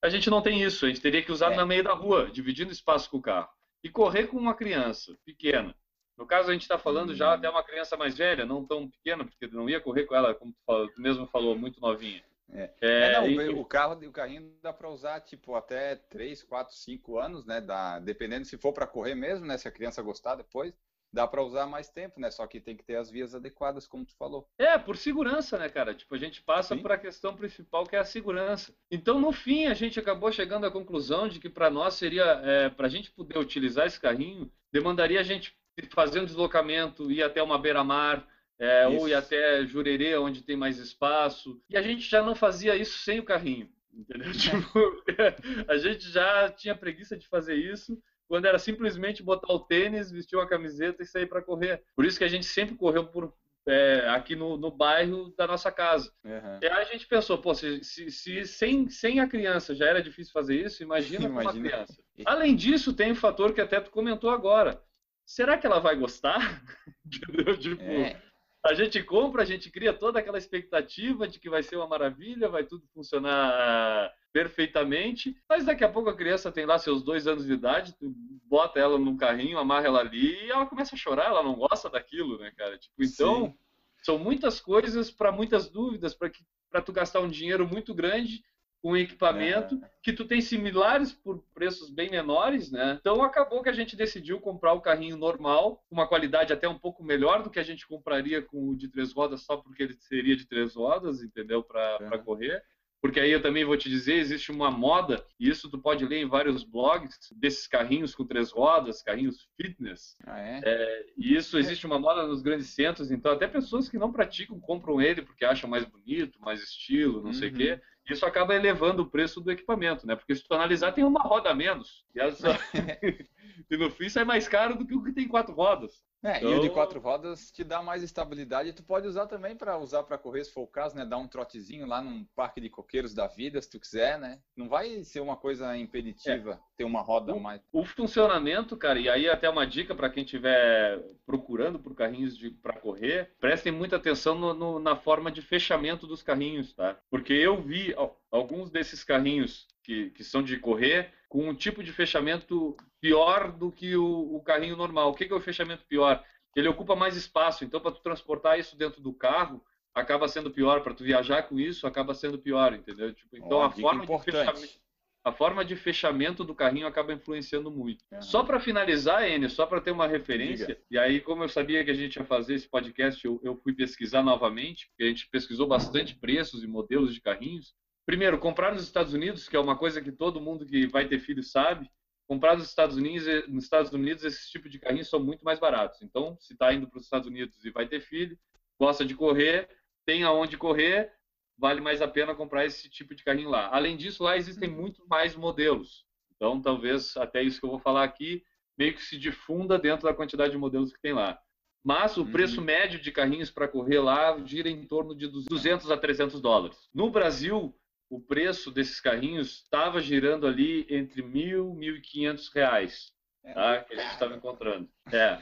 [0.02, 1.56] A gente não tem isso, a gente teria que usar É.
[1.56, 3.50] na meio da rua, dividindo espaço com o carro.
[3.84, 5.76] E correr com uma criança pequena.
[6.18, 9.24] No caso, a gente está falando já até uma criança mais velha, não tão pequena,
[9.24, 12.24] porque não ia correr com ela, como tu, falou- tu mesmo falou, muito novinha.
[12.50, 12.72] É.
[12.82, 16.74] É, É, não, e- o carro, o carrinho dá para usar tipo até 3, 4,
[16.76, 17.60] 5 anos, né?
[17.62, 19.58] Dá, dependendo se for para correr mesmo, né?
[19.58, 20.74] Se a criança gostar depois,
[21.12, 22.32] dá para usar mais tempo, né?
[22.32, 24.48] Só que tem que ter as vias adequadas, como tu falou.
[24.58, 25.94] É, por segurança, né, cara?
[25.94, 28.74] Tipo, a gente passa por a questão principal que é a segurança.
[28.90, 32.70] Então, no fim, a gente acabou chegando à conclusão de que para nós seria, é,
[32.70, 35.54] para a gente poder utilizar esse carrinho, demandaria a gente
[35.92, 38.28] fazer um deslocamento, ir até uma beira-mar,
[38.60, 41.62] é, ou ir até Jurerê, onde tem mais espaço.
[41.70, 44.32] E a gente já não fazia isso sem o carrinho, entendeu?
[44.34, 45.04] Tipo,
[45.68, 50.36] a gente já tinha preguiça de fazer isso quando era simplesmente botar o tênis, vestir
[50.36, 51.82] uma camiseta e sair para correr.
[51.96, 53.34] Por isso que a gente sempre correu por,
[53.66, 56.12] é, aqui no, no, bairro da nossa casa.
[56.24, 56.60] Uhum.
[56.62, 60.02] E aí a gente pensou, pô, se, se, se, sem, sem a criança já era
[60.02, 61.52] difícil fazer isso, imagina, imagina.
[61.52, 61.98] com uma criança.
[62.26, 64.82] Além disso, tem um fator que até tu comentou agora.
[65.28, 66.40] Será que ela vai gostar?
[67.60, 68.22] Tipo, é.
[68.66, 72.50] a gente compra, a gente cria toda aquela expectativa de que vai ser uma maravilha,
[72.50, 77.46] vai tudo funcionar perfeitamente, mas daqui a pouco a criança tem lá seus dois anos
[77.46, 78.14] de idade, tu
[78.46, 81.90] bota ela num carrinho, amarra ela ali e ela começa a chorar, ela não gosta
[81.90, 82.78] daquilo, né, cara?
[82.78, 83.58] Tipo, então, Sim.
[84.04, 88.44] são muitas coisas para muitas dúvidas, para que para tu gastar um dinheiro muito grande
[88.82, 89.90] com equipamento é.
[90.04, 92.98] que tu tem similares por preços bem menores, né?
[93.00, 97.04] Então acabou que a gente decidiu comprar o carrinho normal, uma qualidade até um pouco
[97.04, 100.36] melhor do que a gente compraria com o de três rodas só porque ele seria
[100.36, 101.64] de três rodas, entendeu?
[101.64, 102.18] Para é.
[102.20, 102.64] correr.
[103.00, 106.18] Porque aí eu também vou te dizer, existe uma moda, e isso tu pode ler
[106.18, 110.18] em vários blogs, desses carrinhos com três rodas, carrinhos fitness.
[110.26, 110.62] Ah, é?
[110.64, 114.60] É, e isso existe uma moda nos grandes centros, então até pessoas que não praticam
[114.60, 117.34] compram ele porque acham mais bonito, mais estilo, não uhum.
[117.34, 117.82] sei o quê.
[118.10, 120.16] Isso acaba elevando o preço do equipamento, né?
[120.16, 122.06] Porque se tu analisar, tem uma roda a menos.
[122.16, 122.58] E, essa...
[123.70, 126.02] e no fim sai mais caro do que o que tem quatro rodas.
[126.24, 126.50] É, então...
[126.50, 128.74] e o de então quatro rodas te dá mais estabilidade.
[128.74, 131.06] Tu pode usar também para usar para correr, se for o caso, né?
[131.06, 134.40] Dar um trotezinho lá num parque de coqueiros da vida, se tu quiser, né?
[134.56, 136.60] Não vai ser uma coisa impeditiva é.
[136.78, 137.62] ter uma roda o, mais.
[137.72, 142.80] O funcionamento, cara, e aí até uma dica para quem estiver procurando por carrinhos para
[142.80, 146.98] correr, prestem muita atenção no, no, na forma de fechamento dos carrinhos, tá?
[147.10, 147.94] Porque eu vi
[148.32, 153.72] alguns desses carrinhos que, que são de correr com um tipo de fechamento pior do
[153.72, 155.10] que o, o carrinho normal.
[155.10, 156.24] O que, que é o fechamento pior?
[156.56, 159.64] Ele ocupa mais espaço, então para tu transportar isso dentro do carro
[159.94, 163.14] acaba sendo pior, para tu viajar com isso acaba sendo pior, entendeu?
[163.14, 164.88] Tipo, então oh, a forma de fechamento
[165.28, 168.02] a forma de fechamento do carrinho acaba influenciando muito.
[168.14, 168.22] Uhum.
[168.22, 170.80] Só para finalizar, Enio, só para ter uma referência, Diga.
[170.90, 173.74] e aí, como eu sabia que a gente ia fazer esse podcast, eu, eu fui
[173.74, 177.76] pesquisar novamente, porque a gente pesquisou bastante preços e modelos de carrinhos.
[178.08, 181.20] Primeiro, comprar nos Estados Unidos, que é uma coisa que todo mundo que vai ter
[181.20, 181.92] filho sabe,
[182.26, 186.02] comprar nos Estados Unidos, nos Estados Unidos esses tipos de carrinhos são muito mais baratos.
[186.02, 188.40] Então, se está indo para os Estados Unidos e vai ter filho,
[188.80, 189.68] gosta de correr,
[190.06, 191.12] tem aonde correr,
[191.58, 193.68] vale mais a pena comprar esse tipo de carrinho lá.
[193.76, 196.06] Além disso, lá existem muito mais modelos.
[196.34, 198.42] Então, talvez até isso que eu vou falar aqui
[198.78, 201.38] meio que se difunda dentro da quantidade de modelos que tem lá.
[201.84, 202.66] Mas o preço uhum.
[202.66, 206.78] médio de carrinhos para correr lá gira em torno de 200 a 300 dólares.
[206.94, 207.78] No Brasil,
[208.10, 213.12] o preço desses carrinhos estava girando ali entre mil e mil e quinhentos reais,
[213.44, 213.54] é.
[213.54, 213.84] tá?
[213.84, 214.90] Que a gente estava encontrando.
[215.12, 215.42] É.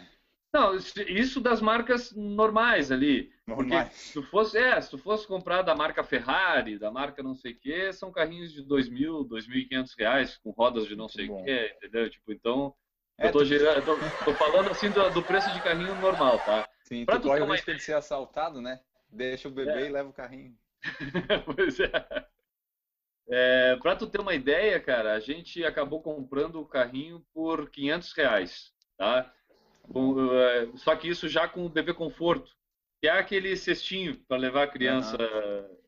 [0.54, 3.30] Não, isso das marcas normais ali.
[3.46, 3.90] Normais.
[3.90, 7.36] Porque se tu fosse, é, se tu fosse comprar da marca Ferrari, da marca não
[7.36, 10.88] sei o quê, são carrinhos de dois mil, dois mil e quinhentos reais com rodas
[10.88, 12.10] de não sei o quê, entendeu?
[12.10, 12.74] Tipo, então
[13.18, 16.68] é, eu tô, girando, tô, tô, falando assim do, do, preço de carrinho normal, tá?
[16.86, 18.80] Sim, pra tu corre o risco de ser assaltado, né?
[19.10, 19.86] Deixa o bebê é.
[19.88, 20.56] e leva o carrinho.
[21.56, 21.92] pois é.
[23.28, 28.14] É, para tu ter uma ideia, cara, a gente acabou comprando o carrinho por 500
[28.14, 29.34] reais, tá?
[29.90, 32.52] É, só que isso já com o bebê conforto,
[33.02, 35.18] que é aquele cestinho para levar a criança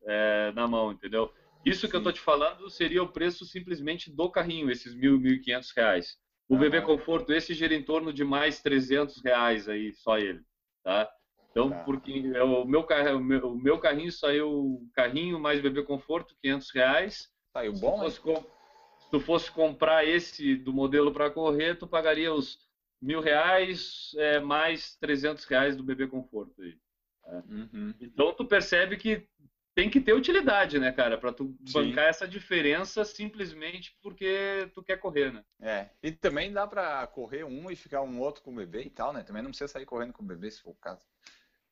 [0.06, 1.32] é, na mão, entendeu?
[1.64, 1.90] Isso Sim.
[1.90, 5.40] que eu tô te falando seria o preço simplesmente do carrinho, esses mil, mil e
[5.40, 6.16] quinhentos reais.
[6.48, 10.40] O bebê conforto, esse gira em torno de mais 300 reais aí, só ele,
[10.82, 11.08] tá?
[11.50, 11.82] Então, tá.
[11.84, 16.70] porque o meu, carro, o, meu, o meu carrinho saiu carrinho mais bebê conforto, 500
[16.70, 17.30] reais.
[17.52, 22.32] Saiu bom, se, fosse, se tu fosse comprar esse do modelo para correr, tu pagaria
[22.32, 22.58] os
[23.00, 26.76] mil reais é, mais 300 reais do bebê conforto aí.
[27.22, 27.42] Tá?
[27.48, 27.94] Uhum.
[28.00, 29.26] Então, tu percebe que
[29.74, 31.72] tem que ter utilidade, né, cara, para tu Sim.
[31.72, 35.44] bancar essa diferença simplesmente porque tu quer correr, né?
[35.60, 35.88] É.
[36.02, 39.12] E também dá para correr um e ficar um outro com o bebê e tal,
[39.12, 39.22] né?
[39.22, 41.06] Também não precisa sair correndo com o bebê se for o caso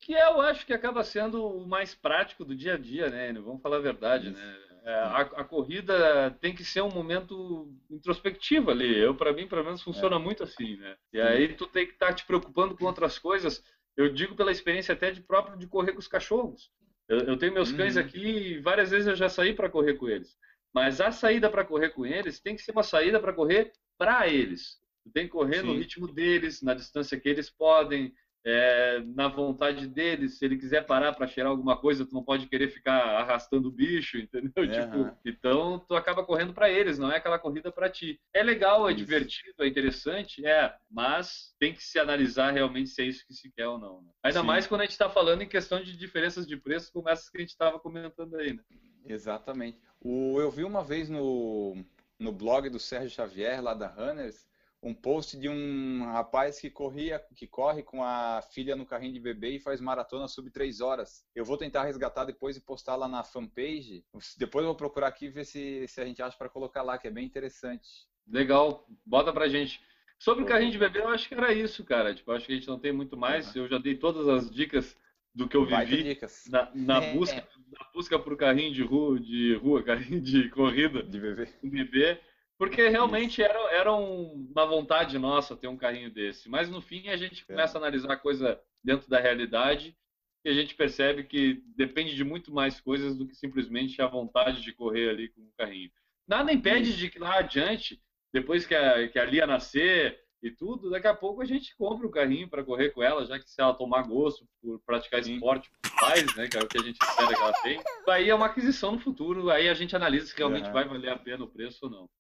[0.07, 3.33] que eu acho que acaba sendo o mais prático do dia a dia, né?
[3.33, 4.39] Vamos falar a verdade, Isso.
[4.39, 4.57] né?
[4.85, 8.97] A, a, corrida tem que ser um momento introspectivo ali.
[8.97, 10.19] Eu, para mim, pelo menos, funciona é.
[10.21, 10.97] muito assim, né?
[11.13, 13.65] E aí tu tem que estar tá te preocupando com outras coisas.
[13.97, 16.71] Eu digo pela experiência até de próprio de correr com os cachorros.
[17.09, 18.03] Eu, eu tenho meus cães uhum.
[18.03, 20.39] aqui e várias vezes eu já saí para correr com eles.
[20.73, 24.29] Mas a saída para correr com eles tem que ser uma saída para correr para
[24.29, 24.79] eles.
[25.03, 25.67] Tu tem que correr Sim.
[25.67, 28.15] no ritmo deles, na distância que eles podem,
[28.47, 30.29] é, na vontade dele.
[30.29, 33.73] Se ele quiser parar para cheirar alguma coisa, tu não pode querer ficar arrastando o
[33.73, 34.53] bicho, entendeu?
[34.57, 34.71] Uhum.
[34.71, 38.21] Tipo, então tu acaba correndo para eles, não é aquela corrida para ti.
[38.33, 38.99] É legal, é isso.
[38.99, 43.51] divertido, é interessante, é, mas tem que se analisar realmente se é isso que se
[43.51, 44.01] quer ou não.
[44.01, 44.11] Né?
[44.23, 44.47] Ainda Sim.
[44.47, 47.39] mais quando a gente está falando em questão de diferenças de preço, como essas que
[47.39, 48.63] a gente estava comentando aí, né?
[49.05, 49.81] Exatamente.
[50.01, 51.77] O, eu vi uma vez no,
[52.19, 54.46] no blog do Sérgio Xavier, lá da Runners,
[54.83, 59.21] um post de um rapaz que corria, que corre com a filha no carrinho de
[59.21, 61.25] bebê e faz maratona sub 3 horas.
[61.35, 64.05] Eu vou tentar resgatar depois e postar lá na fanpage.
[64.39, 67.09] Depois eu vou procurar aqui ver se, se a gente acha para colocar lá, que
[67.09, 68.07] é bem interessante.
[68.29, 69.81] Legal, bota pra gente.
[70.19, 72.15] Sobre o carrinho de bebê, eu acho que era isso, cara.
[72.15, 73.55] Tipo, acho que a gente não tem muito mais.
[73.55, 73.63] Uhum.
[73.63, 74.97] Eu já dei todas as dicas
[75.35, 77.13] do que eu vivi na, na é.
[77.13, 81.49] busca na busca por carrinho de rua, de rua, carrinho de corrida de bebê.
[81.63, 82.21] bebê
[82.59, 86.49] porque realmente era, era uma vontade nossa ter um carrinho desse.
[86.49, 87.79] Mas no fim a gente começa é.
[87.79, 89.97] a analisar a coisa dentro da realidade
[90.45, 94.63] e a gente percebe que depende de muito mais coisas do que simplesmente a vontade
[94.63, 95.91] de correr ali com o carrinho.
[96.27, 98.01] Nada impede de que lá adiante,
[98.33, 102.07] depois que a, que a Lia nascer e tudo, daqui a pouco a gente compra
[102.07, 105.71] o carrinho para correr com ela, já que se ela tomar gosto por praticar esporte,
[105.99, 107.83] faz, né, que é o que a gente espera que ela tenha.
[108.09, 110.73] Aí é uma aquisição no futuro, aí a gente analisa se realmente uhum.
[110.73, 112.11] vai valer a pena o preço ou não.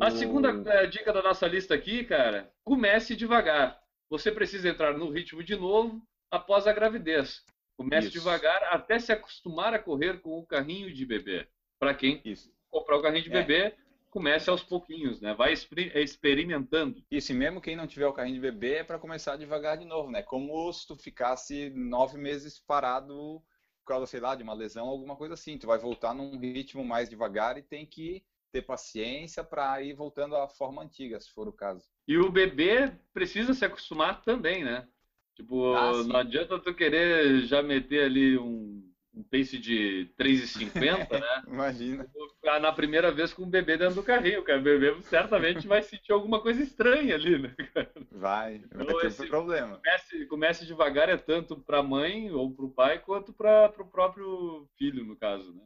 [0.00, 3.80] A segunda é, dica da nossa lista aqui, cara, comece devagar.
[4.10, 7.44] Você precisa entrar no ritmo de novo após a gravidez.
[7.76, 8.18] Comece Isso.
[8.18, 11.46] devagar até se acostumar a correr com o carrinho de bebê.
[11.78, 12.52] Para quem Isso.
[12.70, 13.42] comprar o carrinho de é.
[13.42, 13.74] bebê,
[14.10, 15.34] comece aos pouquinhos, né?
[15.34, 17.04] Vai experimentando.
[17.10, 19.84] Isso, e mesmo quem não tiver o carrinho de bebê é para começar devagar de
[19.84, 20.22] novo, né?
[20.22, 23.42] Como se tu ficasse nove meses parado
[23.80, 25.58] por causa, sei lá, de uma lesão, alguma coisa assim.
[25.58, 28.24] Tu vai voltar num ritmo mais devagar e tem que
[28.54, 31.82] ter paciência para ir voltando à forma antiga, se for o caso.
[32.06, 34.86] E o bebê precisa se acostumar também, né?
[35.34, 41.42] Tipo, ah, não adianta tu querer já meter ali um, um pace de 3,50, né?
[41.48, 42.08] Imagina.
[42.60, 44.60] Na primeira vez com o bebê dentro do carrinho, cara.
[44.60, 47.90] O bebê certamente vai sentir alguma coisa estranha ali, né, cara?
[48.12, 49.80] Vai, vai então, ter esse problema.
[49.84, 53.90] Comece, comece devagar é tanto para a mãe ou para o pai, quanto para o
[53.90, 55.62] próprio filho, no caso, né?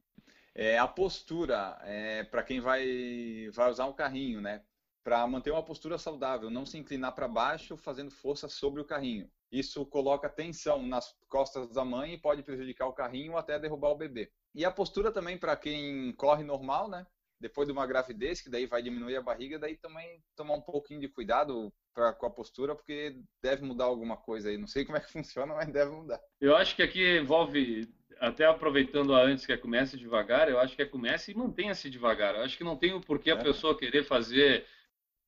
[0.61, 4.61] É, a postura, é, para quem vai, vai usar um carrinho, né?
[5.05, 9.31] Para manter uma postura saudável, não se inclinar para baixo fazendo força sobre o carrinho.
[9.53, 13.97] Isso coloca tensão nas costas da mãe e pode prejudicar o carrinho até derrubar o
[13.97, 14.33] bebê.
[14.53, 17.07] E a postura também para quem corre normal, né?
[17.41, 20.99] Depois de uma gravidez, que daí vai diminuir a barriga, daí também tomar um pouquinho
[20.99, 24.59] de cuidado pra, com a postura, porque deve mudar alguma coisa aí.
[24.59, 26.21] Não sei como é que funciona, mas deve mudar.
[26.41, 27.89] Eu acho que aqui envolve
[28.21, 31.89] até aproveitando a antes que é comece devagar, eu acho que é comece e mantenha-se
[31.89, 32.35] devagar.
[32.35, 33.33] Eu acho que não tem o porquê é.
[33.35, 34.67] a pessoa querer fazer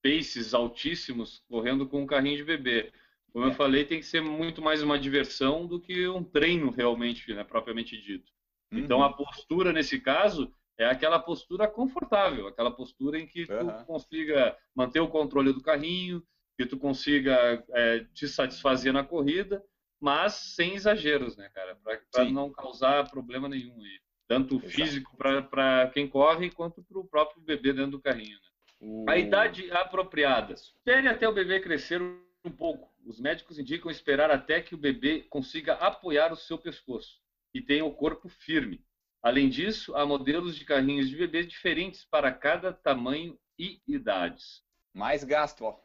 [0.03, 2.93] paces altíssimos correndo com um carrinho de bebê.
[3.33, 3.49] Como é.
[3.49, 7.45] eu falei, tem que ser muito mais uma diversão do que um treino realmente, né,
[7.45, 8.33] propriamente dito.
[8.73, 8.85] Então, uhum.
[8.85, 13.67] Então a postura nesse caso é aquela postura confortável, aquela postura em que uhum.
[13.67, 16.23] tu consiga manter o controle do carrinho,
[16.59, 19.63] que tu consiga é, te satisfazer na corrida
[20.01, 21.79] mas sem exageros, né, cara?
[22.11, 24.01] Para não causar problema nenhum aí.
[24.27, 24.71] Tanto Exato.
[24.71, 28.39] físico para quem corre, quanto para o próprio bebê dentro do carrinho.
[28.81, 29.05] Né?
[29.09, 30.55] A idade apropriada.
[30.55, 32.91] Espere até o bebê crescer um pouco.
[33.05, 37.21] Os médicos indicam esperar até que o bebê consiga apoiar o seu pescoço
[37.53, 38.85] e tenha o corpo firme.
[39.23, 44.63] Além disso, há modelos de carrinhos de bebê diferentes para cada tamanho e idades.
[44.93, 45.79] Mais gasto, ó.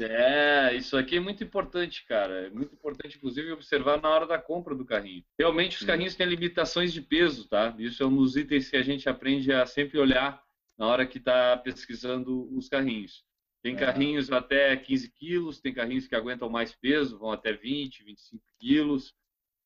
[0.00, 2.46] é, isso aqui é muito importante, cara.
[2.46, 5.24] É muito importante, inclusive, observar na hora da compra do carrinho.
[5.38, 7.74] Realmente, os carrinhos têm limitações de peso, tá?
[7.78, 10.42] Isso é um dos itens que a gente aprende a sempre olhar
[10.78, 13.24] na hora que está pesquisando os carrinhos.
[13.62, 13.78] Tem é.
[13.78, 19.14] carrinhos até 15 quilos, tem carrinhos que aguentam mais peso, vão até 20, 25 quilos.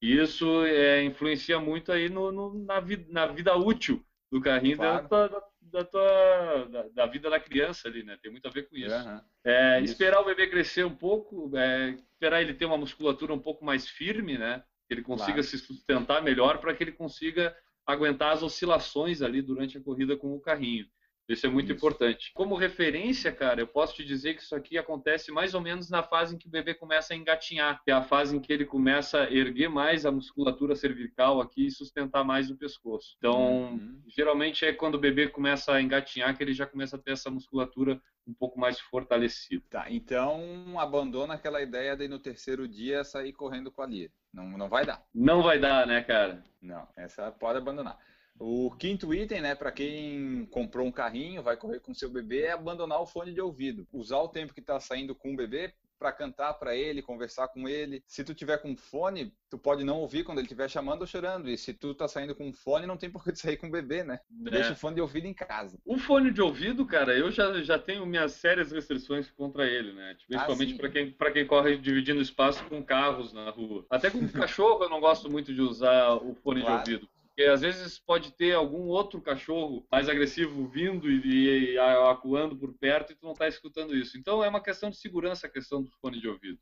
[0.01, 4.77] E isso é, influencia muito aí no, no na, vida, na vida útil do carrinho
[4.77, 5.09] claro.
[5.09, 8.19] da, da, da tua da, da, vida da criança ali, né?
[8.23, 8.95] Tem muito a ver com isso.
[8.95, 9.21] Uhum.
[9.45, 9.93] É, isso.
[9.93, 13.89] Esperar o bebê crescer um pouco, é, esperar ele ter uma musculatura um pouco mais
[13.89, 14.63] firme, né?
[14.87, 15.43] Que ele consiga claro.
[15.43, 17.55] se sustentar melhor para que ele consiga
[17.87, 20.87] aguentar as oscilações ali durante a corrida com o carrinho.
[21.29, 21.77] Isso é muito isso.
[21.77, 22.33] importante.
[22.35, 26.03] Como referência, cara, eu posso te dizer que isso aqui acontece mais ou menos na
[26.03, 28.65] fase em que o bebê começa a engatinhar, que é a fase em que ele
[28.65, 33.15] começa a erguer mais a musculatura cervical aqui e sustentar mais o pescoço.
[33.19, 34.03] Então, uhum.
[34.09, 37.31] geralmente é quando o bebê começa a engatinhar que ele já começa a ter essa
[37.31, 39.65] musculatura um pouco mais fortalecida.
[39.71, 44.11] Tá, então abandona aquela ideia de no terceiro dia sair correndo com a Lia.
[44.33, 45.03] Não, não vai dar.
[45.15, 46.43] Não vai dar, né, cara?
[46.61, 47.99] Não, essa pode abandonar.
[48.39, 52.53] O quinto item, né, para quem comprou um carrinho, vai correr com seu bebê, é
[52.53, 53.87] abandonar o fone de ouvido.
[53.93, 57.69] Usar o tempo que está saindo com o bebê para cantar para ele, conversar com
[57.69, 58.03] ele.
[58.07, 61.51] Se tu tiver com fone, tu pode não ouvir quando ele estiver chamando ou chorando.
[61.51, 64.05] E se tu tá saindo com fone, não tem por que sair com o bebê,
[64.05, 64.21] né?
[64.47, 64.51] É.
[64.51, 65.79] Deixa o fone de ouvido em casa.
[65.85, 70.15] O fone de ouvido, cara, eu já, já tenho minhas sérias restrições contra ele, né?
[70.15, 73.85] Tipo, principalmente ah, para quem, pra quem corre dividindo espaço com carros na rua.
[73.91, 76.85] Até com cachorro eu não gosto muito de usar o fone claro.
[76.85, 77.18] de ouvido.
[77.39, 82.75] Porque às vezes pode ter algum outro cachorro mais agressivo vindo e, e acuando por
[82.75, 84.19] perto e tu não está escutando isso.
[84.19, 86.59] Então é uma questão de segurança a questão do fone de ouvido.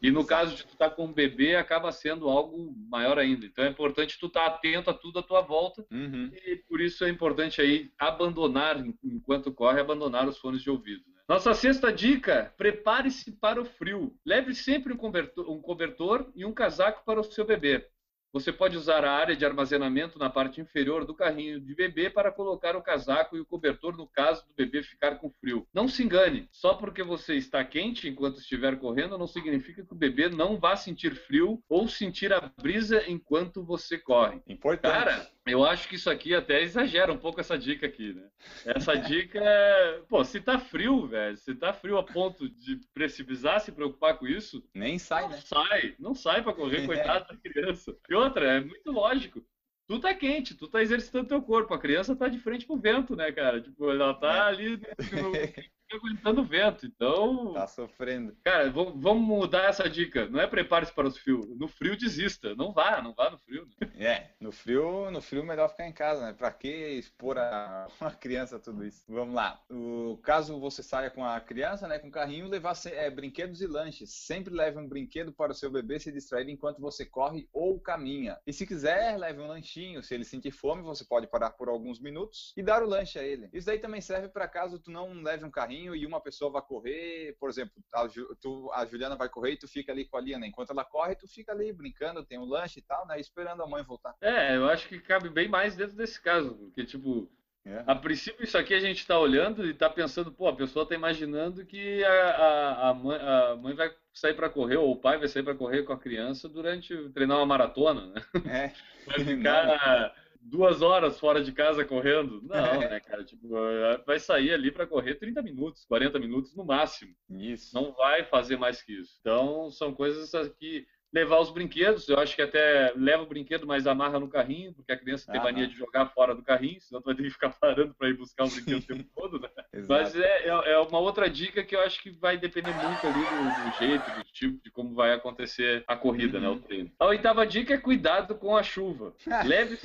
[0.00, 3.44] E no caso de tu estar tá com um bebê, acaba sendo algo maior ainda.
[3.44, 5.84] Então é importante tu estar tá atento a tudo à tua volta.
[5.90, 6.30] Uhum.
[6.32, 11.02] E por isso é importante aí abandonar, enquanto corre, abandonar os fones de ouvido.
[11.08, 11.22] Né?
[11.28, 14.16] Nossa sexta dica: prepare-se para o frio.
[14.24, 17.84] Leve sempre um cobertor, um cobertor e um casaco para o seu bebê.
[18.32, 22.30] Você pode usar a área de armazenamento na parte inferior do carrinho de bebê para
[22.30, 25.66] colocar o casaco e o cobertor no caso do bebê ficar com frio.
[25.74, 29.96] Não se engane, só porque você está quente enquanto estiver correndo não significa que o
[29.96, 34.40] bebê não vá sentir frio ou sentir a brisa enquanto você corre.
[34.46, 34.92] Importante.
[34.92, 38.28] Cara, eu acho que isso aqui até exagera um pouco essa dica aqui, né?
[38.64, 43.58] Essa dica é, pô, se tá frio, velho, se tá frio a ponto de precisar
[43.60, 45.40] se preocupar com isso, nem sai, não né?
[45.40, 47.96] Sai, não sai para correr, coitado da criança.
[48.08, 49.44] E outra, é muito lógico.
[49.88, 53.16] Tu tá quente, tu tá exercitando teu corpo, a criança tá de frente pro vento,
[53.16, 53.60] né, cara?
[53.60, 54.40] Tipo, ela tá é.
[54.40, 54.80] ali
[55.92, 57.52] aguentando vento, então.
[57.52, 58.36] Tá sofrendo.
[58.44, 60.26] Cara, vamos mudar essa dica.
[60.28, 61.56] Não é prepare-se para o frio.
[61.58, 62.54] No frio desista.
[62.54, 63.68] Não vá, não vá no frio.
[63.80, 63.90] Né?
[63.98, 66.32] É, no frio, no frio melhor ficar em casa, né?
[66.32, 69.04] Pra que expor a uma criança a tudo isso?
[69.08, 69.60] Vamos lá.
[69.70, 73.66] O caso você saia com a criança, né, com o carrinho, levar é, brinquedos e
[73.66, 74.10] lanches.
[74.10, 78.38] Sempre leve um brinquedo para o seu bebê se distrair enquanto você corre ou caminha.
[78.46, 80.02] E se quiser, leve um lanchinho.
[80.02, 83.22] Se ele sentir fome, você pode parar por alguns minutos e dar o lanche a
[83.22, 83.48] ele.
[83.52, 86.62] Isso daí também serve para caso tu não leve um carrinho e uma pessoa vai
[86.62, 88.06] correr, por exemplo, a,
[88.40, 90.46] tu, a Juliana vai correr e tu fica ali com a Liana.
[90.46, 93.18] Enquanto ela corre, tu fica ali brincando, tem um lanche e tal, né?
[93.18, 94.14] Esperando a mãe voltar.
[94.20, 97.30] É, eu acho que cabe bem mais dentro desse caso, porque, tipo,
[97.64, 97.84] é.
[97.86, 100.94] A princípio, isso aqui a gente está olhando e está pensando, pô, a pessoa está
[100.94, 105.18] imaginando que a, a, a, mãe, a, mãe, vai sair para correr, ou o pai
[105.18, 108.22] vai sair para correr com a criança durante treinar uma maratona, né?
[108.46, 108.72] É.
[109.06, 112.40] Vai ficar duas horas fora de casa correndo.
[112.42, 113.24] Não, né, cara?
[113.24, 117.14] Tipo, é, vai sair ali para correr 30 minutos, 40 minutos no máximo.
[117.28, 117.74] Isso.
[117.74, 119.18] Não vai fazer mais que isso.
[119.20, 122.08] Então, são coisas que levar os brinquedos.
[122.08, 125.42] Eu acho que até leva o brinquedo, mas amarra no carrinho, porque a criança tem
[125.42, 128.16] mania de jogar fora do carrinho, senão tu vai ter que ficar parando para ir
[128.16, 129.48] buscar o brinquedo o tempo todo, né?
[129.88, 133.20] mas é, é, é, uma outra dica que eu acho que vai depender muito ali
[133.20, 136.42] do, do jeito, do tipo, de como vai acontecer a corrida, uhum.
[136.42, 136.48] né?
[136.48, 136.60] O uhum.
[136.60, 136.92] treino.
[136.98, 139.14] A oitava dica é cuidado com a chuva.
[139.44, 139.78] Leve,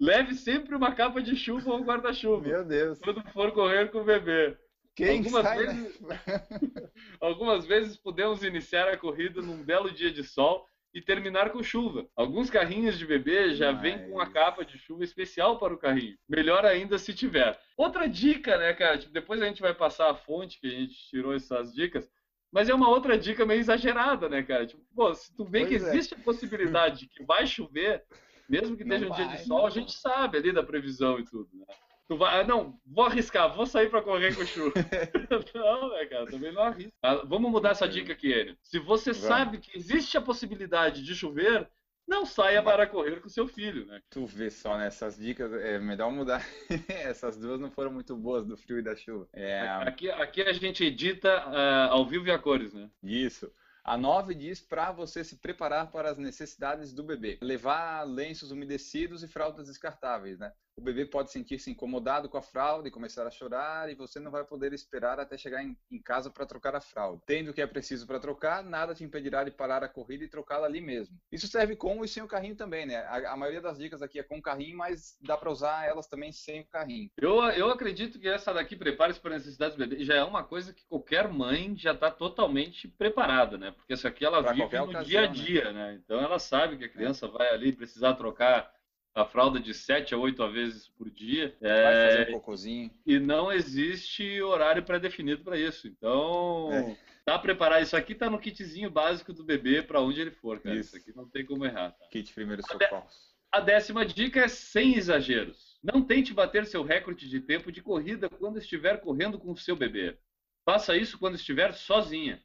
[0.00, 2.46] leve sempre uma capa de chuva ou um guarda-chuva.
[2.46, 2.98] Meu Deus.
[2.98, 4.56] Quando for correr com o bebê.
[4.96, 6.00] Quem algumas, vezes,
[7.20, 12.08] algumas vezes podemos iniciar a corrida num belo dia de sol e terminar com chuva.
[12.16, 13.82] Alguns carrinhos de bebê já Mas...
[13.82, 16.16] vêm com a capa de chuva especial para o carrinho.
[16.26, 17.60] Melhor ainda se tiver.
[17.76, 18.96] Outra dica, né, cara?
[18.96, 22.10] Tipo, depois a gente vai passar a fonte que a gente tirou essas dicas.
[22.50, 24.66] Mas é uma outra dica meio exagerada, né, cara?
[24.66, 25.88] Tipo, pô, se tu vê pois que é.
[25.88, 28.02] existe a possibilidade de que vai chover,
[28.48, 29.66] mesmo que esteja um dia de sol, não.
[29.66, 31.66] a gente sabe ali da previsão e tudo, né?
[32.08, 34.72] Tu vai, ah, não, vou arriscar, vou sair para correr com chuva.
[35.54, 36.92] não, né, cara, também não arrisca.
[37.02, 38.56] Ah, vamos mudar essa dica aqui, Enio.
[38.62, 39.26] Se você Vamos.
[39.26, 41.68] sabe que existe a possibilidade de chover,
[42.06, 44.00] não saia para correr com seu filho, né?
[44.08, 46.46] Tu vê só nessas dicas, é melhor mudar.
[46.88, 49.28] Essas duas não foram muito boas do frio e da chuva.
[49.32, 49.66] É...
[49.68, 52.88] Aqui, aqui a gente edita uh, ao vivo e a cores, né?
[53.02, 53.50] Isso.
[53.82, 57.38] A 9 diz para você se preparar para as necessidades do bebê.
[57.40, 60.52] Levar lenços umedecidos e fraldas descartáveis, né?
[60.76, 64.30] O bebê pode sentir-se incomodado com a fralda e começar a chorar, e você não
[64.30, 67.22] vai poder esperar até chegar em, em casa para trocar a fralda.
[67.24, 70.28] Tendo o que é preciso para trocar, nada te impedirá de parar a corrida e
[70.28, 71.18] trocá-la ali mesmo.
[71.32, 72.98] Isso serve com e sem o carrinho também, né?
[73.06, 76.06] A, a maioria das dicas aqui é com o carrinho, mas dá para usar elas
[76.06, 77.10] também sem o carrinho.
[77.16, 80.44] Eu, eu acredito que essa daqui, prepare-se para a necessidade do bebê, já é uma
[80.44, 83.70] coisa que qualquer mãe já está totalmente preparada, né?
[83.70, 85.28] Porque essa aqui ela pra vive no ocasião, dia a né?
[85.28, 85.72] dia, né?
[85.72, 86.00] né?
[86.04, 87.30] Então ela sabe que a criança é.
[87.30, 88.75] vai ali precisar trocar
[89.16, 91.56] a fralda de 7 a 8 vezes por dia.
[91.58, 92.90] Vai é, fazer um cocôzinho.
[93.06, 95.88] E não existe horário pré-definido para isso.
[95.88, 96.96] Então, é.
[97.24, 97.82] dá preparar.
[97.82, 100.76] Isso aqui tá no kitzinho básico do bebê para onde ele for, cara.
[100.76, 100.94] Isso.
[100.94, 100.96] isso.
[100.98, 101.92] aqui não tem como errar.
[101.92, 102.06] Tá?
[102.10, 103.34] Kit primeiro socorros.
[103.50, 105.78] A décima dica é sem exageros.
[105.82, 109.74] Não tente bater seu recorde de tempo de corrida quando estiver correndo com o seu
[109.74, 110.18] bebê.
[110.62, 112.42] Faça isso quando estiver sozinha.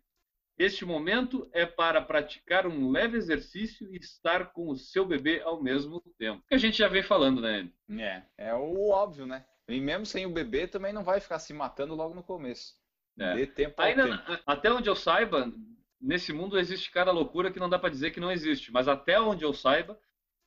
[0.58, 5.62] Este momento é para praticar um leve exercício e estar com o seu bebê ao
[5.62, 6.44] mesmo tempo.
[6.48, 7.70] Que a gente já vem falando, né?
[7.98, 9.46] É, é o óbvio, né?
[9.68, 12.76] E mesmo sem o bebê também não vai ficar se matando logo no começo.
[13.18, 13.36] É.
[13.36, 14.44] Dê tempo Ainda, tempo.
[14.46, 15.52] Até onde eu saiba,
[16.00, 18.72] nesse mundo existe cada loucura que não dá para dizer que não existe.
[18.72, 20.00] Mas até onde eu saiba,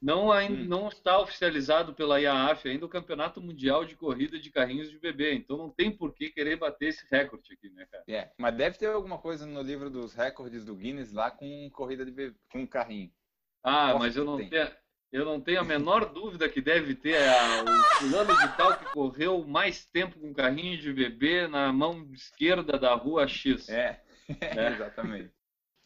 [0.05, 0.67] não, ainda, hum.
[0.67, 5.33] não está oficializado pela IAAF ainda o Campeonato Mundial de Corrida de Carrinhos de Bebê.
[5.33, 8.05] Então não tem por que querer bater esse recorde aqui, né, cara?
[8.07, 12.05] É, mas deve ter alguma coisa no livro dos recordes do Guinness lá com corrida
[12.05, 13.11] de bebê, com carrinho.
[13.63, 14.71] Ah, mas eu não tenho.
[15.11, 18.85] Eu não tenho a menor dúvida que deve ter a, o fulano de tal que
[18.93, 23.71] correu mais tempo com carrinho de bebê na mão esquerda da rua X.
[23.71, 24.03] É,
[24.39, 24.73] é.
[24.73, 25.33] exatamente.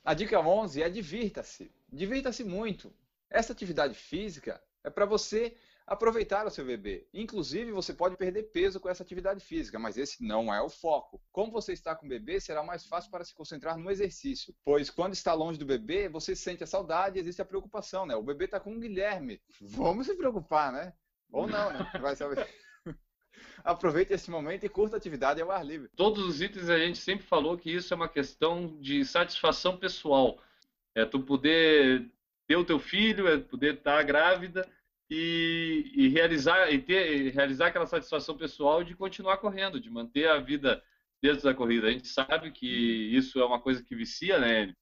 [0.05, 1.71] A dica 11 é divirta-se.
[1.93, 2.93] Divirta-se muito.
[3.31, 5.57] Essa atividade física é para você
[5.89, 7.09] aproveitar o seu bebê.
[7.14, 11.20] Inclusive, você pode perder peso com essa atividade física, mas esse não é o foco.
[11.33, 14.91] Como você está com o bebê, será mais fácil para se concentrar no exercício, pois
[14.91, 18.14] quando está longe do bebê, você sente a saudade e existe a preocupação, né?
[18.14, 19.41] O bebê está com o Guilherme.
[19.61, 20.93] Vamos se preocupar, né?
[21.33, 21.79] Ou não, né?
[22.01, 22.47] Vai saber.
[23.64, 25.89] Aproveite esse momento e curta a atividade ao ar livre.
[25.97, 30.39] Todos os itens a gente sempre falou que isso é uma questão de satisfação pessoal.
[30.95, 32.11] É tu poder
[32.49, 34.66] ter o teu filho, é poder estar grávida
[35.11, 40.28] e, e realizar e ter e realizar aquela satisfação pessoal de continuar correndo, de manter
[40.28, 40.82] a vida
[41.22, 41.86] dentro da corrida.
[41.86, 44.74] A gente sabe que isso é uma coisa que vicia, né?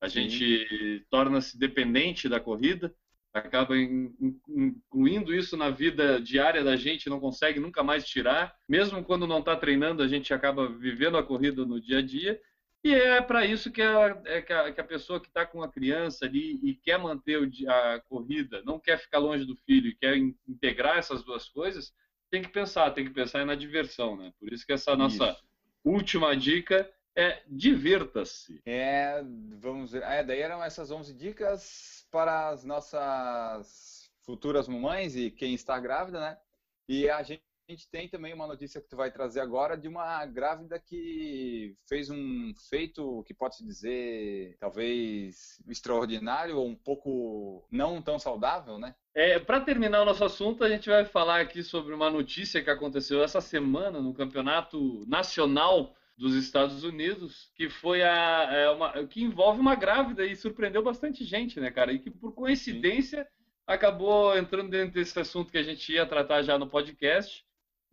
[0.00, 0.28] A Sim.
[0.28, 2.94] gente torna-se dependente da corrida,
[3.32, 8.54] acaba incluindo isso na vida diária da gente, não consegue nunca mais tirar.
[8.68, 12.38] Mesmo quando não está treinando, a gente acaba vivendo a corrida no dia a dia
[12.84, 15.62] e é para isso que a, é que, a, que a, pessoa que está com
[15.62, 19.88] a criança ali e quer manter o, a corrida, não quer ficar longe do filho
[19.88, 20.16] e quer
[20.46, 21.94] integrar essas duas coisas,
[22.30, 24.32] tem que pensar, tem que pensar na diversão, né?
[24.38, 25.44] Por isso que essa nossa isso.
[25.82, 28.60] última dica é divirta-se.
[28.66, 29.22] É,
[29.60, 30.02] vamos ver.
[30.02, 36.20] É, daí eram essas 11 dicas para as nossas futuras mamães e quem está grávida,
[36.20, 36.38] né?
[36.86, 37.42] E a gente
[37.72, 42.10] gente tem também uma notícia que tu vai trazer agora de uma grávida que fez
[42.10, 48.94] um feito que pode se dizer talvez extraordinário ou um pouco não tão saudável, né?
[49.14, 52.70] É, para terminar o nosso assunto, a gente vai falar aqui sobre uma notícia que
[52.70, 59.22] aconteceu essa semana no Campeonato Nacional dos Estados Unidos, que foi a, é uma, que
[59.22, 61.92] envolve uma grávida e surpreendeu bastante gente, né, cara?
[61.92, 63.26] E que por coincidência
[63.66, 67.44] acabou entrando dentro desse assunto que a gente ia tratar já no podcast.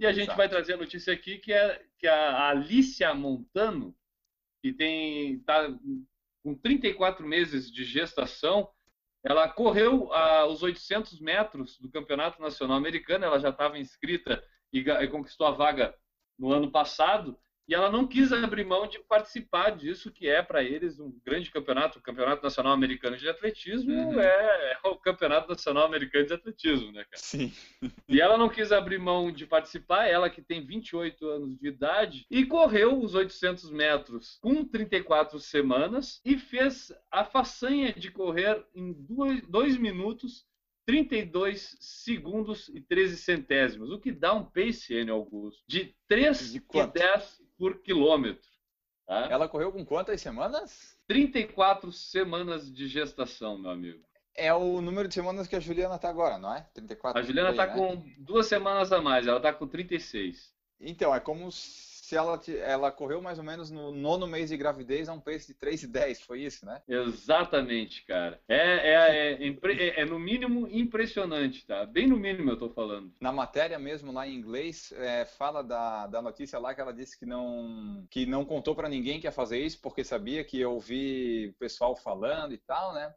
[0.02, 0.38] E a gente Exato.
[0.38, 3.96] vai trazer a notícia aqui que é que a Alicia Montano,
[4.60, 5.72] que tem tá
[6.44, 8.68] com 34 meses de gestação,
[9.24, 14.44] ela correu a, os 800 metros do Campeonato Nacional Americano, ela já estava inscrita
[14.74, 15.94] e, e conquistou a vaga
[16.36, 17.38] no ano passado,
[17.68, 21.52] e ela não quis abrir mão de participar disso, que é para eles um grande
[21.52, 22.00] campeonato.
[22.00, 24.20] O Campeonato Nacional Americano de Atletismo uhum.
[24.20, 27.22] é, é, Campeonato Nacional Americano de Atletismo, né, cara?
[27.22, 27.54] Sim.
[28.08, 32.26] E ela não quis abrir mão de participar, ela que tem 28 anos de idade,
[32.30, 38.94] e correu os 800 metros com 34 semanas e fez a façanha de correr em
[39.48, 40.46] 2 minutos
[40.86, 45.12] 32 segundos e 13 centésimos, o que dá um pace, N.
[45.12, 48.50] Augusto, de 3 de e 10 por quilômetro.
[49.06, 49.28] Tá?
[49.30, 50.98] Ela correu com quantas semanas?
[51.08, 54.04] 34 semanas de gestação, meu amigo.
[54.36, 56.66] É o número de semanas que a Juliana está agora, não é?
[56.74, 57.20] 34.
[57.20, 57.74] A Juliana está né?
[57.74, 60.52] com duas semanas a mais, ela está com 36.
[60.80, 65.08] Então, é como se ela, ela correu mais ou menos no nono mês de gravidez
[65.08, 66.82] a um pace de 3,10, foi isso, né?
[66.86, 68.38] Exatamente, cara.
[68.50, 71.86] É, é, é, é, é, no mínimo impressionante, tá?
[71.86, 73.14] Bem no mínimo eu tô falando.
[73.22, 77.18] Na matéria mesmo, lá em inglês, é, fala da, da notícia lá que ela disse
[77.18, 80.74] que não, que não contou para ninguém que ia fazer isso, porque sabia que eu
[80.74, 83.14] ouvi o pessoal falando e tal, né?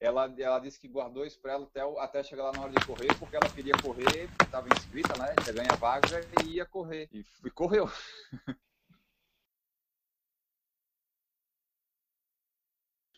[0.00, 2.86] Ela, ela disse que guardou isso para ela até, até chegar lá na hora de
[2.86, 5.34] correr, porque ela queria correr, estava inscrita, né?
[5.46, 7.08] Ia ganhar vaga e ia correr.
[7.12, 7.86] E, e correu.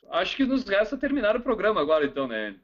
[0.08, 2.58] Acho que nos resta terminar o programa agora, então, né?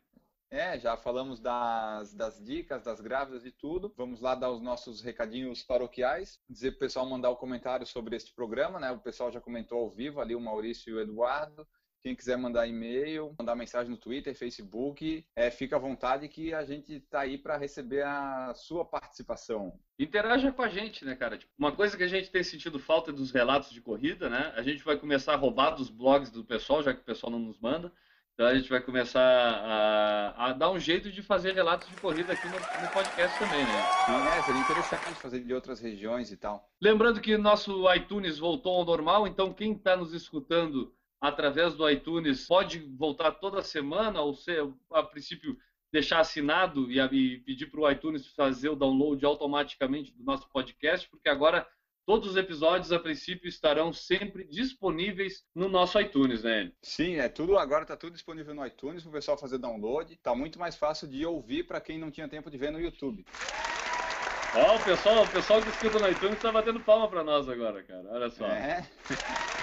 [0.51, 3.93] É, já falamos das, das dicas, das grávidas e tudo.
[3.97, 6.41] Vamos lá dar os nossos recadinhos paroquiais.
[6.49, 8.91] Dizer para o pessoal mandar o um comentário sobre este programa, né?
[8.91, 11.67] O pessoal já comentou ao vivo ali, o Maurício e o Eduardo.
[12.03, 16.65] Quem quiser mandar e-mail, mandar mensagem no Twitter, Facebook, é, fica à vontade que a
[16.65, 19.79] gente está aí para receber a sua participação.
[19.99, 21.37] Interaja com a gente, né, cara?
[21.37, 24.53] Tipo, uma coisa que a gente tem sentido falta é dos relatos de corrida, né?
[24.57, 27.41] A gente vai começar a roubar dos blogs do pessoal, já que o pessoal não
[27.41, 27.93] nos manda.
[28.37, 32.35] Então a gente vai começar a, a, dar um jeito de fazer relatos de corrida
[32.35, 33.83] aqui no, no, podcast também, né?
[34.05, 36.69] Sim, é, seria interessante fazer de outras regiões e tal.
[36.79, 42.47] Lembrando que nosso iTunes voltou ao normal, então quem está nos escutando através do iTunes
[42.47, 44.53] pode voltar toda semana, ou se
[44.93, 45.57] a princípio
[45.93, 51.09] deixar assinado e, e pedir para o iTunes fazer o download automaticamente do nosso podcast,
[51.09, 51.67] porque agora
[52.07, 56.71] Todos os episódios, a princípio, estarão sempre disponíveis no nosso iTunes, né?
[56.81, 60.13] Sim, é tudo agora está tudo disponível no iTunes para o pessoal fazer download.
[60.13, 63.27] Está muito mais fácil de ouvir para quem não tinha tempo de ver no YouTube.
[64.55, 67.49] Ó, oh, o pessoal, o pessoal que escuta no iTunes está batendo palma para nós
[67.49, 68.09] agora, cara.
[68.09, 68.47] Olha só.
[68.47, 68.89] É.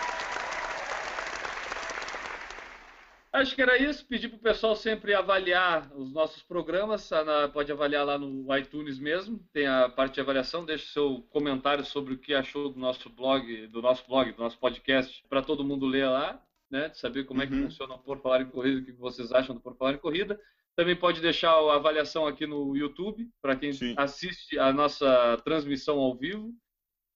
[3.34, 4.06] Acho que era isso.
[4.06, 7.10] Pedir para o pessoal sempre avaliar os nossos programas.
[7.52, 9.44] Pode avaliar lá no iTunes mesmo.
[9.52, 10.64] Tem a parte de avaliação.
[10.64, 14.60] Deixe seu comentário sobre o que achou do nosso blog, do nosso blog, do nosso
[14.60, 16.90] podcast, para todo mundo ler lá, né?
[16.90, 17.46] De saber como uhum.
[17.46, 17.64] é que uhum.
[17.64, 20.40] funciona o Por Falar em Corrida, o que vocês acham do Por Falar em Corrida.
[20.76, 23.96] Também pode deixar a avaliação aqui no YouTube, para quem Sim.
[23.98, 26.54] assiste a nossa transmissão ao vivo.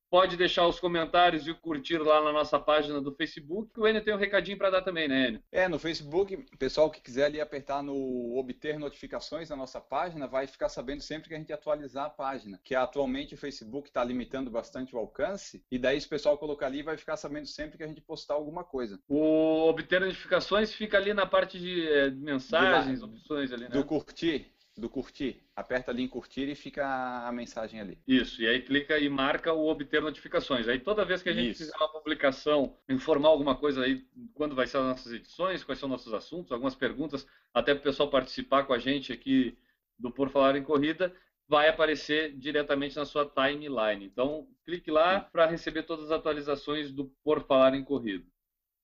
[0.10, 3.72] Pode deixar os comentários e curtir lá na nossa página do Facebook.
[3.78, 5.44] O Enio tem um recadinho para dar também, né, Enio?
[5.52, 10.48] É, no Facebook, pessoal que quiser ali apertar no obter notificações na nossa página, vai
[10.48, 12.60] ficar sabendo sempre que a gente atualizar a página.
[12.64, 16.68] Que atualmente o Facebook está limitando bastante o alcance, e daí se o pessoal colocar
[16.68, 19.00] ali, vai ficar sabendo sempre que a gente postar alguma coisa.
[19.08, 23.70] O obter notificações fica ali na parte de é, mensagens, opções ali, né?
[23.70, 25.42] Do curtir do curtir.
[25.56, 26.86] Aperta ali em curtir e fica
[27.28, 27.98] a mensagem ali.
[28.08, 30.68] Isso, e aí clica e marca o obter notificações.
[30.68, 31.66] Aí toda vez que a gente Isso.
[31.66, 35.90] fizer uma publicação, informar alguma coisa aí, quando vai ser as nossas edições, quais são
[35.90, 39.58] nossos assuntos, algumas perguntas, até para o pessoal participar com a gente aqui
[39.98, 41.14] do Por Falar em Corrida,
[41.48, 44.06] vai aparecer diretamente na sua timeline.
[44.06, 48.26] Então, clique lá para receber todas as atualizações do Por Falar em Corrida.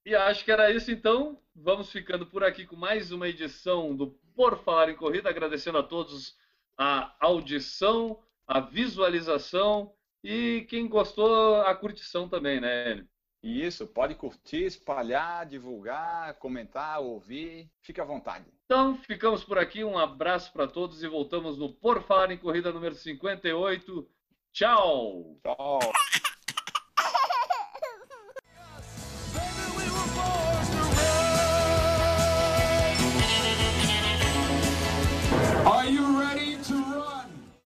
[0.06, 1.40] E acho que era isso, então.
[1.56, 5.84] Vamos ficando por aqui com mais uma edição do Por Falar em Corrida, agradecendo a
[5.84, 6.36] todos
[6.78, 9.94] a audição, a visualização
[10.24, 13.06] e quem gostou, a curtição também, né,
[13.42, 18.46] Isso, pode curtir, espalhar, divulgar, comentar, ouvir, fique à vontade.
[18.66, 22.72] Então, ficamos por aqui, um abraço para todos e voltamos no Por Falar em Corrida
[22.72, 24.10] número 58.
[24.52, 25.38] Tchau!
[25.44, 25.80] Tchau!